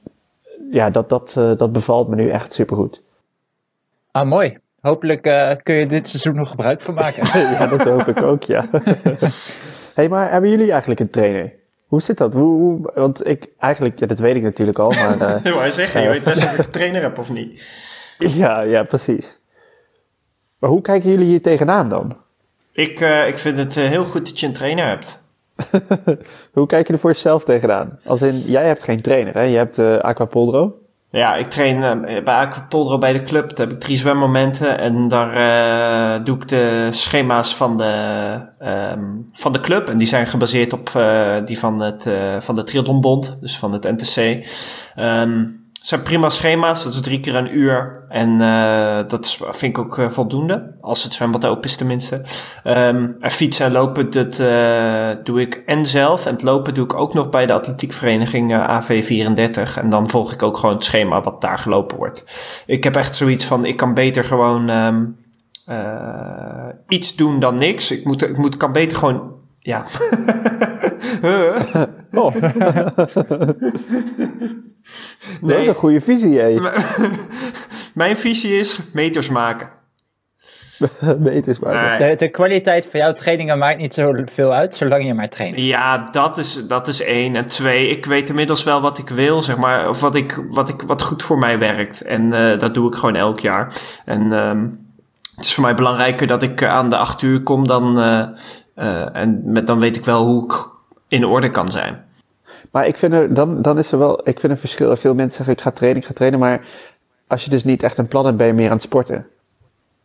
[0.72, 3.02] ja, dat, dat, dat bevalt me nu echt supergoed.
[4.12, 4.58] Ah, mooi.
[4.82, 5.22] Hopelijk
[5.64, 7.40] kun je dit seizoen nog gebruik van maken.
[7.60, 8.68] ja, dat hoop ik ook, ja.
[9.96, 11.59] hey, maar hebben jullie eigenlijk een trainer?
[11.90, 12.34] Hoe zit dat?
[12.34, 15.22] Hoe, hoe, want ik eigenlijk, ja, dat weet ik natuurlijk al, maar...
[15.22, 17.64] Uh, je wou zeggen, je weet best of ik een trainer heb of niet.
[18.18, 19.40] Ja, ja, precies.
[20.60, 22.18] Maar hoe kijken jullie hier tegenaan dan?
[22.72, 25.20] Ik, uh, ik vind het uh, heel goed dat je een trainer hebt.
[26.54, 28.00] hoe kijk je er voor jezelf tegenaan?
[28.06, 29.42] Als in, jij hebt geen trainer, hè?
[29.42, 30.78] Je hebt uh, Aquapoldro.
[31.12, 33.50] Ja, ik train uh, bij Aquapoldro bij de club.
[33.50, 34.80] Daar heb ik drie zwemmomenten.
[34.80, 35.38] En daar
[36.20, 38.36] uh, doe ik de schema's van de,
[38.94, 39.90] um, van de club.
[39.90, 43.38] En die zijn gebaseerd op uh, die van, het, van de Triathlonbond.
[43.42, 44.46] Dus van het NTC.
[44.96, 48.06] Het zijn prima schema's, dat is drie keer een uur.
[48.10, 50.72] En uh, dat vind ik ook uh, voldoende.
[50.82, 52.16] Als het zwembad open is tenminste.
[52.64, 56.26] Um, en fietsen en lopen, dat uh, doe ik en zelf.
[56.26, 59.78] En het lopen doe ik ook nog bij de atletiekvereniging AV34.
[59.82, 62.24] En dan volg ik ook gewoon het schema wat daar gelopen wordt.
[62.66, 65.18] Ik heb echt zoiets van, ik kan beter gewoon um,
[66.88, 67.92] iets doen dan niks.
[67.92, 69.86] Ik, moet, ik moet, kan beter gewoon ja.
[72.14, 72.36] oh.
[75.42, 75.52] Nee.
[75.54, 76.60] Dat is een goede visie, hé.
[77.94, 79.70] Mijn visie is meters maken.
[81.20, 82.08] meters maken.
[82.08, 85.60] De, de, kwaliteit van jouw trainingen maakt niet zoveel uit, zolang je maar traint.
[85.60, 87.36] Ja, dat is, dat is één.
[87.36, 89.90] En twee, ik weet inmiddels wel wat ik wil, zeg maar.
[89.90, 92.02] Of wat, ik, wat, ik, wat goed voor mij werkt.
[92.02, 93.76] En uh, dat doe ik gewoon elk jaar.
[94.06, 94.88] En um,
[95.36, 98.00] het is voor mij belangrijker dat ik aan de acht uur kom dan...
[98.00, 98.24] Uh,
[98.76, 100.70] uh, en met, dan weet ik wel hoe ik
[101.10, 102.06] in orde kan zijn.
[102.72, 104.98] Maar ik vind er, dan, dan is er wel, ik vind een verschil.
[104.98, 106.66] Veel mensen zeggen ik ga trainen, ik ga trainen, maar
[107.28, 109.28] als je dus niet echt een plan hebt, ben je meer aan het sporten.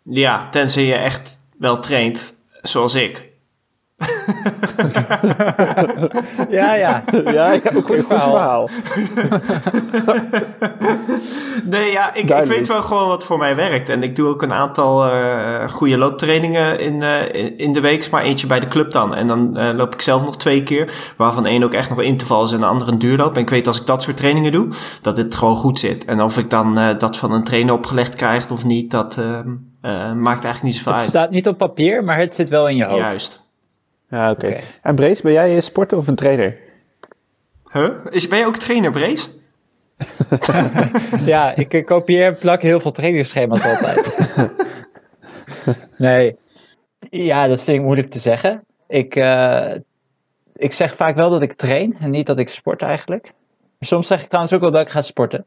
[0.03, 3.33] Ja, tenzij je echt wel traint, zoals ik.
[6.51, 7.03] Ja, ja.
[7.25, 8.31] Ja, ja oké, goed verhaal.
[8.31, 8.69] verhaal.
[11.65, 13.89] Nee, ja, ik, ik weet wel gewoon wat voor mij werkt.
[13.89, 18.11] En ik doe ook een aantal eh goede looptrainingen in, eh, in- in de week,
[18.11, 19.15] maar eentje bij de club dan.
[19.15, 22.45] En dan eh, loop ik zelf nog twee keer, waarvan één ook echt nog interval
[22.45, 23.35] is en de andere een duurloop.
[23.35, 24.69] En ik weet als ik dat soort trainingen doe,
[25.03, 26.05] dat het gewoon goed zit.
[26.05, 29.25] En of ik dan eh, dat van een trainer opgelegd krijg of niet, dat eh,
[29.81, 31.09] eh, maakt eigenlijk niet zoveel Het uit.
[31.11, 32.99] staat niet op papier, maar het zit wel in je hoofd.
[33.01, 33.43] Juist.
[34.15, 34.47] Ja, oké.
[34.47, 34.61] Oké.
[34.83, 36.57] En Brace, ben jij een sporter of een trainer?
[37.73, 37.91] Huh?
[38.11, 39.29] Is, ben je ook trainer, Brace?
[41.25, 44.19] Ja, ik kopieer en plak heel veel trainingsschema's altijd.
[45.97, 46.37] nee.
[47.11, 48.65] Ja, dat vind ik moeilijk te zeggen.
[48.89, 49.75] Ik, eh,
[50.53, 53.33] ik zeg vaak wel dat ik train en niet dat ik sport eigenlijk.
[53.81, 55.47] Soms zeg ik trouwens ook wel dat ik ga sporten.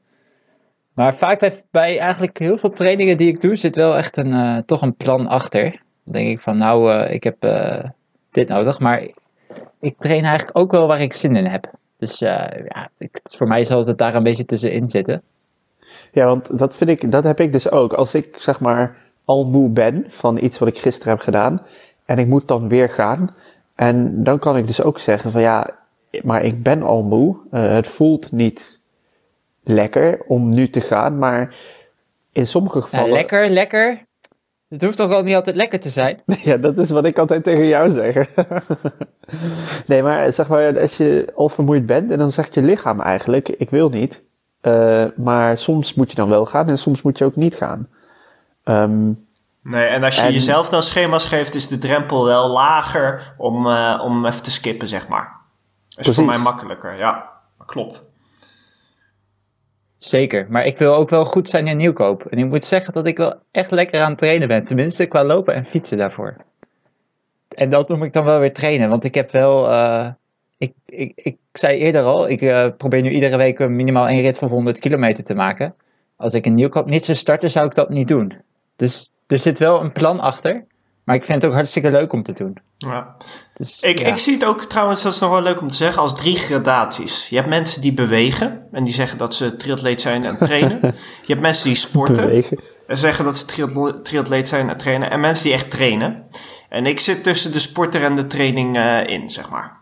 [0.93, 4.32] Maar vaak bij, bij eigenlijk heel veel trainingen die ik doe, zit wel echt een,
[4.32, 5.82] eh, toch een plan achter.
[6.03, 7.84] Dan denk ik van, nou, eh, ik heb eh,
[8.38, 8.79] dit nodig.
[8.79, 9.07] Maar
[9.79, 11.71] ik train eigenlijk ook wel waar ik zin in heb.
[11.97, 15.21] Dus eh, ja, ik, voor mij zal het daar een beetje tussenin zitten.
[16.11, 17.93] Ja, want dat vind ik, dat heb ik dus ook.
[17.93, 21.61] Als ik zeg maar al moe ben van iets wat ik gisteren heb gedaan
[22.05, 23.35] en ik moet dan weer gaan.
[23.75, 25.69] En dan kan ik dus ook zeggen van ja,
[26.23, 27.38] maar ik ben al moe.
[27.51, 28.81] Eh, het voelt niet
[29.63, 31.55] lekker om nu te gaan, maar
[32.31, 33.11] in sommige Ja, gevallen...
[33.11, 34.05] lekker, lekker.
[34.70, 36.22] Het hoeft toch ook niet altijd lekker te zijn?
[36.43, 38.15] Ja, dat is wat ik altijd tegen jou zeg.
[39.88, 43.49] nee, maar zeg maar, als je al vermoeid bent en dan zegt je lichaam eigenlijk,
[43.49, 44.24] ik wil niet.
[44.61, 47.88] Eh, maar soms moet je dan wel gaan en soms moet je ook niet gaan.
[48.63, 49.11] Ehm,
[49.61, 53.68] Nee, en als je En- jezelf dan schema's geeft, is de drempel wel lager om,
[53.68, 55.36] eh, om even te skippen, zeg maar.
[55.89, 56.15] is Precies.
[56.15, 57.30] voor mij makkelijker, ja.
[57.65, 58.07] Klopt.
[59.97, 62.25] Zeker, maar ik wil ook wel goed zijn in nieuwkoop.
[62.25, 64.63] En ik moet zeggen dat ik wel echt lekker aan het trainen ben.
[64.63, 66.35] Tenminste, qua lopen en fietsen daarvoor.
[67.55, 68.89] En dat noem ik dan wel weer trainen.
[68.89, 69.69] Want ik heb wel...
[69.71, 70.09] eh,
[70.57, 74.37] ik, ik, ik zei eerder al, ik eh, probeer nu iedere week minimaal één rit
[74.37, 75.75] van 100 kilometer te maken.
[76.15, 78.41] Als ik een nieuwkoop niet zou starten, zou ik dat niet doen.
[78.75, 80.65] Dus er zit wel een plan achter.
[81.08, 82.58] Maar ik vind het ook hartstikke leuk om te doen.
[82.78, 83.16] Ja.
[83.53, 84.05] Dus, Ik, ja.
[84.05, 86.36] ik zie het ook trouwens, dat is nog wel leuk om te zeggen, als drie
[86.36, 87.30] gradaties.
[87.30, 90.80] Je hebt mensen die bewegen en die zeggen dat ze triatleet zijn en trainen.
[91.26, 92.60] Je hebt mensen die sporten bewegen.
[92.88, 93.45] en zeggen dat ze
[94.01, 95.12] triatleet zijn en trainen.
[95.12, 96.24] En mensen die echt trainen.
[96.70, 99.78] En ik zit tussen de sporter en de training eh, in, zeg maar.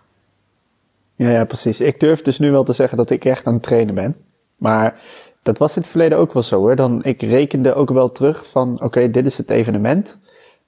[1.15, 1.79] Ja, ja, precies.
[1.79, 4.15] Ik durf dus nu wel te zeggen dat ik echt aan het trainen ben.
[4.55, 4.99] Maar
[5.43, 6.75] dat was in het verleden ook wel zo hoor.
[6.75, 10.17] Dan, ik rekende ook wel terug van, oké, dit is het evenement.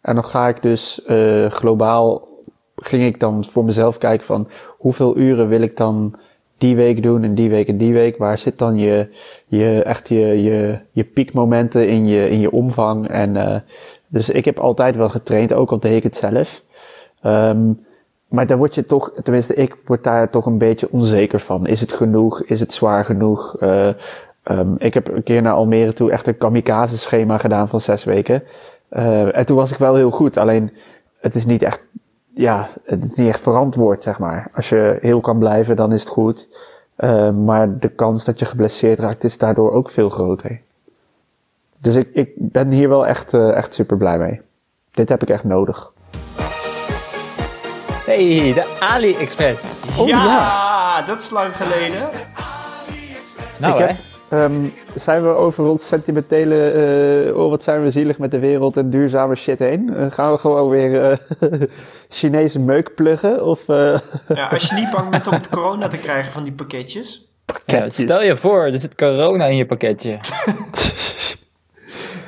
[0.08, 2.28] En dan ga ik dus eh, globaal,
[2.76, 4.48] ging ik dan voor mezelf kijken van,
[4.78, 6.16] hoeveel uren wil ik dan
[6.58, 8.18] die week doen en die week en die week?
[8.18, 9.08] Waar zit dan je,
[9.46, 13.08] je echt je, je, je piekmomenten in je, in je omvang?
[13.08, 13.60] En, eh,
[14.08, 16.64] dus ik heb altijd wel getraind, ook al deed ik het zelf.
[17.22, 17.72] Ehm,
[18.28, 21.68] maar daar word je toch, tenminste, ik word daar toch een beetje onzeker van.
[21.68, 22.44] Is het genoeg?
[22.44, 23.56] Is het zwaar genoeg?
[23.60, 23.90] Eh,
[24.44, 28.04] ehm, ik heb een keer naar Almere toe echt een kamikaze schema gedaan van zes
[28.04, 28.44] weken.
[28.90, 30.38] Eh, en toen was ik wel heel goed.
[30.38, 30.76] Alleen,
[31.20, 31.84] het is niet echt,
[32.34, 34.50] ja, het is niet echt verantwoord, zeg maar.
[34.56, 36.48] Als je heel kan blijven, dan is het goed.
[36.96, 40.62] Eh, maar de kans dat je geblesseerd raakt, is daardoor ook veel groter.
[41.78, 44.42] Dus ik, ik ben hier wel echt, eh, echt super blij mee.
[44.92, 45.92] Dit heb ik echt nodig.
[48.06, 49.84] Hey, de AliExpress.
[50.00, 52.10] Oh, ja, dat is lang geleden.
[53.60, 53.86] Nou Ik hè.
[53.86, 53.98] heb-
[54.30, 54.64] Ehm,
[54.96, 56.72] zijn we over ons sentimentele,
[57.28, 59.94] eh, oh wat zijn we zielig met de wereld en duurzame shit heen?
[59.94, 61.18] Eh, gaan we gewoon weer eh,
[62.10, 63.46] Chinese meuk pluggen?
[63.46, 66.52] Of, eh, Ja, als je niet bang bent om het corona te krijgen van die
[66.54, 67.32] pakketjes.
[67.46, 67.96] Ja, pakketjes?
[68.04, 70.18] stel je voor, er zit corona in je pakketje.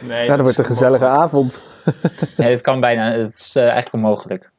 [0.02, 1.62] Nee, ja, dat wordt een gezellige avond.
[2.38, 3.12] Nee, dat kan bijna.
[3.12, 4.50] Het is eigenlijk onmogelijk.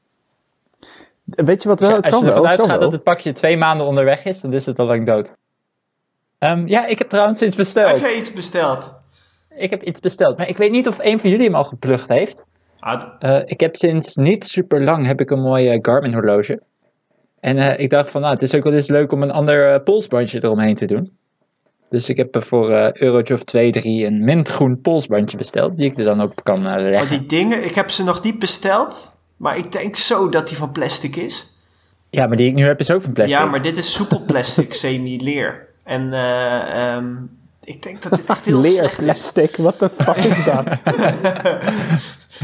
[1.24, 1.96] Weet je wat Als wel?
[1.98, 2.34] je, Het als kan je wel.
[2.34, 4.86] ervan Het kan uitgaat dat het pakje twee maanden onderweg is, dan is het al
[4.86, 5.32] lang dood.
[6.40, 8.00] Ehm, ja, ik heb trouwens iets Heb besteld.
[8.00, 8.94] jij iets besteld?
[9.56, 12.08] Ik heb iets besteld, maar ik weet niet of een van jullie hem al geplukt
[12.08, 12.44] heeft.
[12.78, 16.62] Ah, Eh, ik heb sinds niet super lang heb ik een mooi eh, Garmin horloge.
[17.40, 19.72] En eh, ik dacht van, nou, het is ook wel eens leuk om een ander
[19.72, 21.16] eh, polsbandje eromheen te doen.
[21.90, 25.90] Dus ik heb er voor eh eurotje of 2, 3 een mintgroen polsbandje besteld, die
[25.90, 27.08] ik er dan op kan leggen.
[27.18, 29.12] die dingen, ik heb ze nog niet besteld.
[29.36, 31.56] Maar ik denk zo dat die van plastic is.
[32.10, 33.38] Ja, maar die ik nu heb is ook van plastic.
[33.38, 35.68] Ja, maar dit is soepel plastic, semi-leer.
[35.84, 37.06] En eh, ehm,
[37.64, 39.04] ik denk dat dit echt heel Leer slecht is.
[39.04, 40.64] plastic, what the fuck is dat?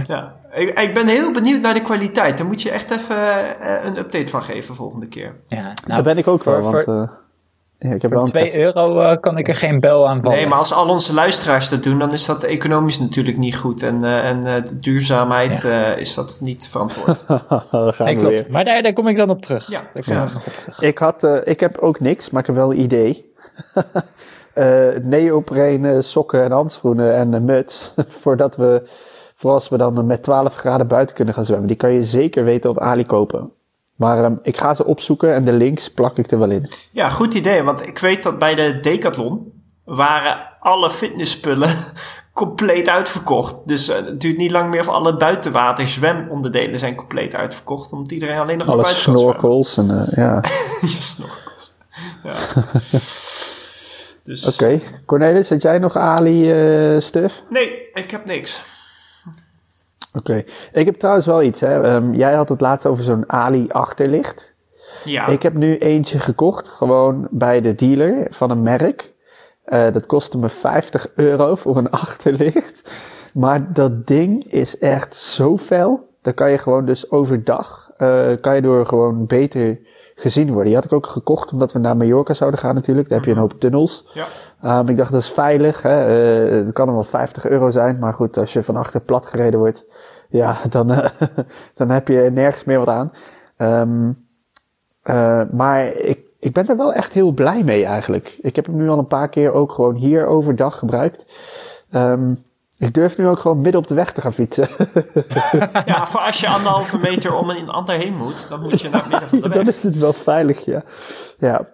[0.06, 0.34] Ja.
[0.54, 2.38] Ik, ik ben heel benieuwd naar de kwaliteit.
[2.38, 3.16] Daar moet je echt even
[3.60, 5.34] eh, een update van geven volgende keer.
[5.48, 7.08] Ja, nou, Daar ben ik ook wel, voor- want voor- eh,
[7.78, 8.60] Ja, ik heb wel Voor een 2 Tesla.
[8.60, 10.36] euro eh, kan ik er geen bel aan vallen.
[10.36, 13.82] Nee, maar als al onze luisteraars dat doen, dan is dat economisch natuurlijk niet goed.
[13.82, 17.24] En, eh, en eh, de duurzaamheid eh, is dat niet verantwoord.
[17.28, 18.22] Nee, we klopt.
[18.22, 18.46] weer.
[18.50, 19.70] Maar daar, daar kom ik dan op terug.
[19.70, 20.80] Ja, daar kom ik op terug.
[20.80, 23.24] Ik, had, ik heb ook niks, maar ik heb wel een idee.
[24.52, 27.92] Eh neoprene sokken en handschoenen en een muts.
[28.22, 28.88] Voordat we,
[29.34, 31.66] voor als we dan met 12 graden buiten kunnen gaan zwemmen.
[31.66, 33.50] Die kan je zeker weten op Ali kopen.
[33.96, 36.70] Maar ehm, ik ga ze opzoeken en de links plak ik er wel in.
[36.90, 37.62] Ja, goed idee.
[37.62, 39.52] Want ik weet dat bij de Decathlon
[39.84, 41.70] waren alle fitnessspullen
[42.32, 43.60] compleet uitverkocht.
[43.64, 47.92] Dus eh, het duurt niet lang meer of alle buitenwater zwemonderdelen zijn compleet uitverkocht.
[47.92, 50.40] Omdat iedereen alleen nog Alle buiten kan snorkels en eh, ja.
[50.80, 51.74] Je snorkels.
[52.22, 52.38] Ja.
[54.22, 54.80] dus, Oké.
[55.06, 57.30] Cornelis, had jij nog Ali eh?
[57.48, 58.75] Nee, ik heb niks.
[60.16, 60.44] Oké.
[60.72, 61.60] Ik heb trouwens wel iets.
[61.60, 61.82] Hè.
[61.82, 64.54] Ehm, jij had het laatst over zo'n Ali achterlicht.
[65.04, 69.12] Ja, Ik heb nu eentje gekocht, gewoon bij de dealer van een merk.
[69.64, 72.92] Eh, dat kostte me 50 euro voor een achterlicht.
[73.34, 76.08] Maar dat ding is echt zo fel.
[76.22, 79.78] Dan kan je gewoon dus overdag, eh, kan je door gewoon beter
[80.18, 80.64] gezien worden.
[80.64, 83.08] Die had ik ook gekocht omdat we naar Mallorca zouden gaan natuurlijk.
[83.08, 84.06] Daar heb je een hoop tunnels.
[84.10, 84.26] ja.
[84.64, 85.82] Um, ik dacht, dat is veilig.
[85.82, 86.04] Hè?
[86.48, 87.98] Eh, het kan er wel 50 euro zijn.
[87.98, 89.84] Maar goed, als je van achter plat gereden wordt,
[90.28, 91.10] ja, dan, eh,
[91.74, 93.12] dan heb je nergens meer wat aan.
[93.56, 94.12] Ehm,
[95.02, 98.38] eh, maar ik, ik ben er wel echt heel blij mee eigenlijk.
[98.40, 101.26] Ik heb hem nu al een paar keer ook gewoon hier overdag gebruikt.
[101.90, 102.34] Ehm,
[102.78, 104.68] ik durf nu ook gewoon midden op de weg te gaan fietsen.
[105.86, 109.00] ja, voor als je anderhalve meter om een ander heen moet, dan moet je naar
[109.02, 109.74] het midden van de dan weg.
[109.74, 110.84] is het wel veilig, ja.
[111.38, 111.66] Ja,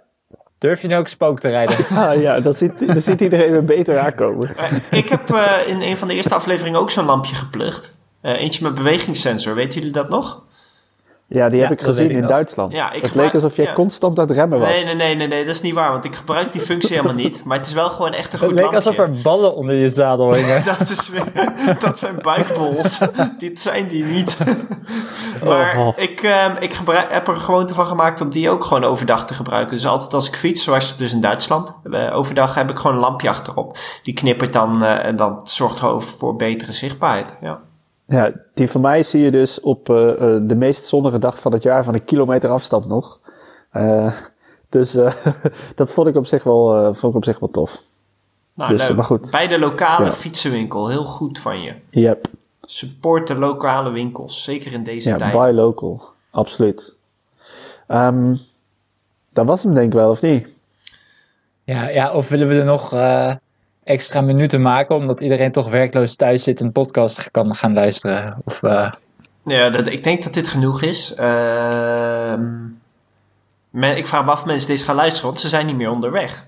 [0.62, 1.76] Durf je nu ook spook te rijden?
[1.96, 4.56] ah, ja dan, ziet, dan ziet iedereen weer beter aankomen.
[4.56, 7.96] Eh, ik heb eh, in een van de eerste afleveringen ook zo'n lampje geplucht.
[8.20, 10.42] Eh, eentje met bewegingssensor, weten jullie dat nog?
[11.32, 12.26] Ja, die Ja, heb ik gezien ik in.
[12.26, 12.72] Duitsland.
[12.72, 13.72] Ja, ik het gebruik- leek alsof jij ja.
[13.72, 14.68] constant aan het remmen was.
[14.68, 17.14] Nee, nee, nee, nee, nee, dat is niet waar, want ik gebruik die functie helemaal
[17.14, 17.44] niet.
[17.44, 18.88] Maar het is wel gewoon echt een goed Het leek lampje.
[18.90, 20.64] alsof er ballen onder je zadel hingen.
[20.64, 21.10] Dat, is
[21.78, 23.00] dat zijn buikbols.
[23.38, 24.36] Dit zijn die niet.
[25.44, 25.92] maar Oh.
[25.96, 29.34] ik, ehm, ik gebruik, heb er gewoonte van gemaakt om die ook gewoon overdag te
[29.34, 29.76] gebruiken.
[29.76, 33.02] Dus altijd als ik fiets, zoals dus in Duitsland, eh, overdag heb ik gewoon een
[33.02, 33.76] lampje achterop.
[34.02, 37.36] Die knippert dan eh, en dat zorgt gewoon voor betere zichtbaarheid.
[37.40, 37.60] Ja.
[38.12, 41.52] Ja, die van mij zie je dus op eh, eh, de meest zonnige dag van
[41.52, 43.20] het jaar van een kilometer afstand nog.
[43.70, 44.12] Eh,
[44.68, 45.14] dus eh,
[45.74, 47.82] dat vond ik op zich wel, eh, vond ik op zich wel tof.
[48.54, 48.96] Nou, Dus, leuk.
[48.96, 49.30] maar goed.
[49.30, 50.12] Bij de lokale Ja.
[50.12, 51.74] fietsenwinkel, heel goed van je.
[51.90, 52.26] Yep.
[52.62, 55.32] Support de lokale winkels, zeker in deze Ja, tijd.
[55.32, 56.02] buy local.
[56.30, 56.96] Absoluut.
[57.86, 58.34] Ehm
[59.32, 60.46] dat was hem denk ik wel, of niet?
[61.64, 63.34] Ja, ja, of willen we er nog eh,
[63.84, 68.36] extra minuten maken, omdat iedereen toch werkloos thuis zit en een podcast kan gaan luisteren?
[68.44, 68.90] Of, eh,
[69.44, 71.14] Ja, dat, ik denk dat dit genoeg is.
[71.14, 72.44] Ehm,
[73.70, 75.90] men, ik vraag me af of mensen deze gaan luisteren, want ze zijn niet meer
[75.90, 76.46] onderweg.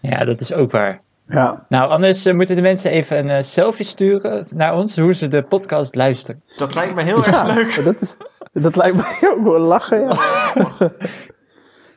[0.00, 1.00] ja, dat is ook waar.
[1.28, 1.64] Ja.
[1.68, 5.28] Nou, anders eh, moeten de mensen even een eh, selfie sturen naar ons, hoe ze
[5.28, 6.42] de podcast luisteren.
[6.56, 7.84] Dat lijkt me heel erg leuk.
[7.84, 8.16] Dat, is,
[8.52, 10.16] dat lijkt mij ook wel lachen, ja.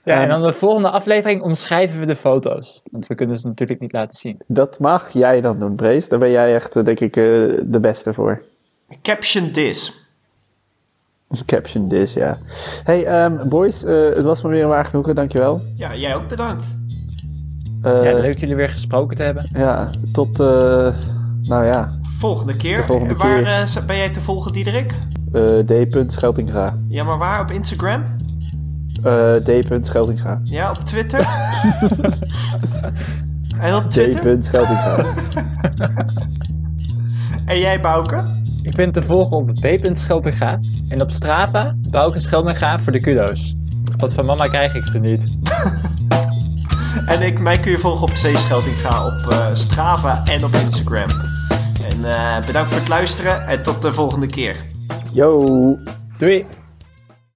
[0.04, 0.30] Ja, en Ehm.
[0.30, 2.82] dan de volgende aflevering omschrijven we de foto's.
[2.92, 4.38] Want we kunnen ze natuurlijk niet laten zien.
[4.48, 6.10] Dat mag jij dan doen, Brees.
[6.10, 7.24] Daar ben jij echt, eh, denk ik, eh,
[7.64, 8.42] de beste voor.
[9.02, 10.02] Caption this.
[11.46, 12.38] Caption this, ja.
[12.84, 15.62] Hey, ehm, boys, eh, het was me weer een waar genoegen, dankjewel.
[15.76, 16.64] Ja, jij ook bedankt.
[17.82, 19.50] Eh, ja, leuk jullie weer gesproken te hebben.
[19.54, 20.96] Ja, tot, eh,
[21.42, 22.78] nou ja, Volgende keer.
[22.78, 23.48] De volgende waar keer.
[23.82, 24.94] eh, ben jij te volgen, Diederik?
[25.32, 26.12] eh D.
[26.12, 26.78] Scheltinga.
[26.88, 27.42] Ja, maar waar?
[27.42, 28.04] Op Instagram?
[29.04, 29.86] Eh D.
[29.86, 30.40] Scheltinga.
[30.44, 31.20] Ja, op Twitter?
[33.60, 34.40] en op Twitter?
[34.40, 34.46] D.
[34.46, 35.06] Scheltinga.
[37.46, 38.24] En jij, Bouke?
[38.62, 43.56] Ik ben te volgen op b.scheltinga en op Strava Bouke Scheltinga voor de kudo's.
[43.98, 45.26] Want van mama krijg ik ze niet.
[47.06, 51.10] En ik, mij kun je volgen op C-Scheltinga op eh, Strava en op Instagram.
[51.90, 54.56] En eh, bedankt voor het luisteren en tot de volgende keer.
[55.12, 55.78] Yo.
[56.18, 56.46] Doei!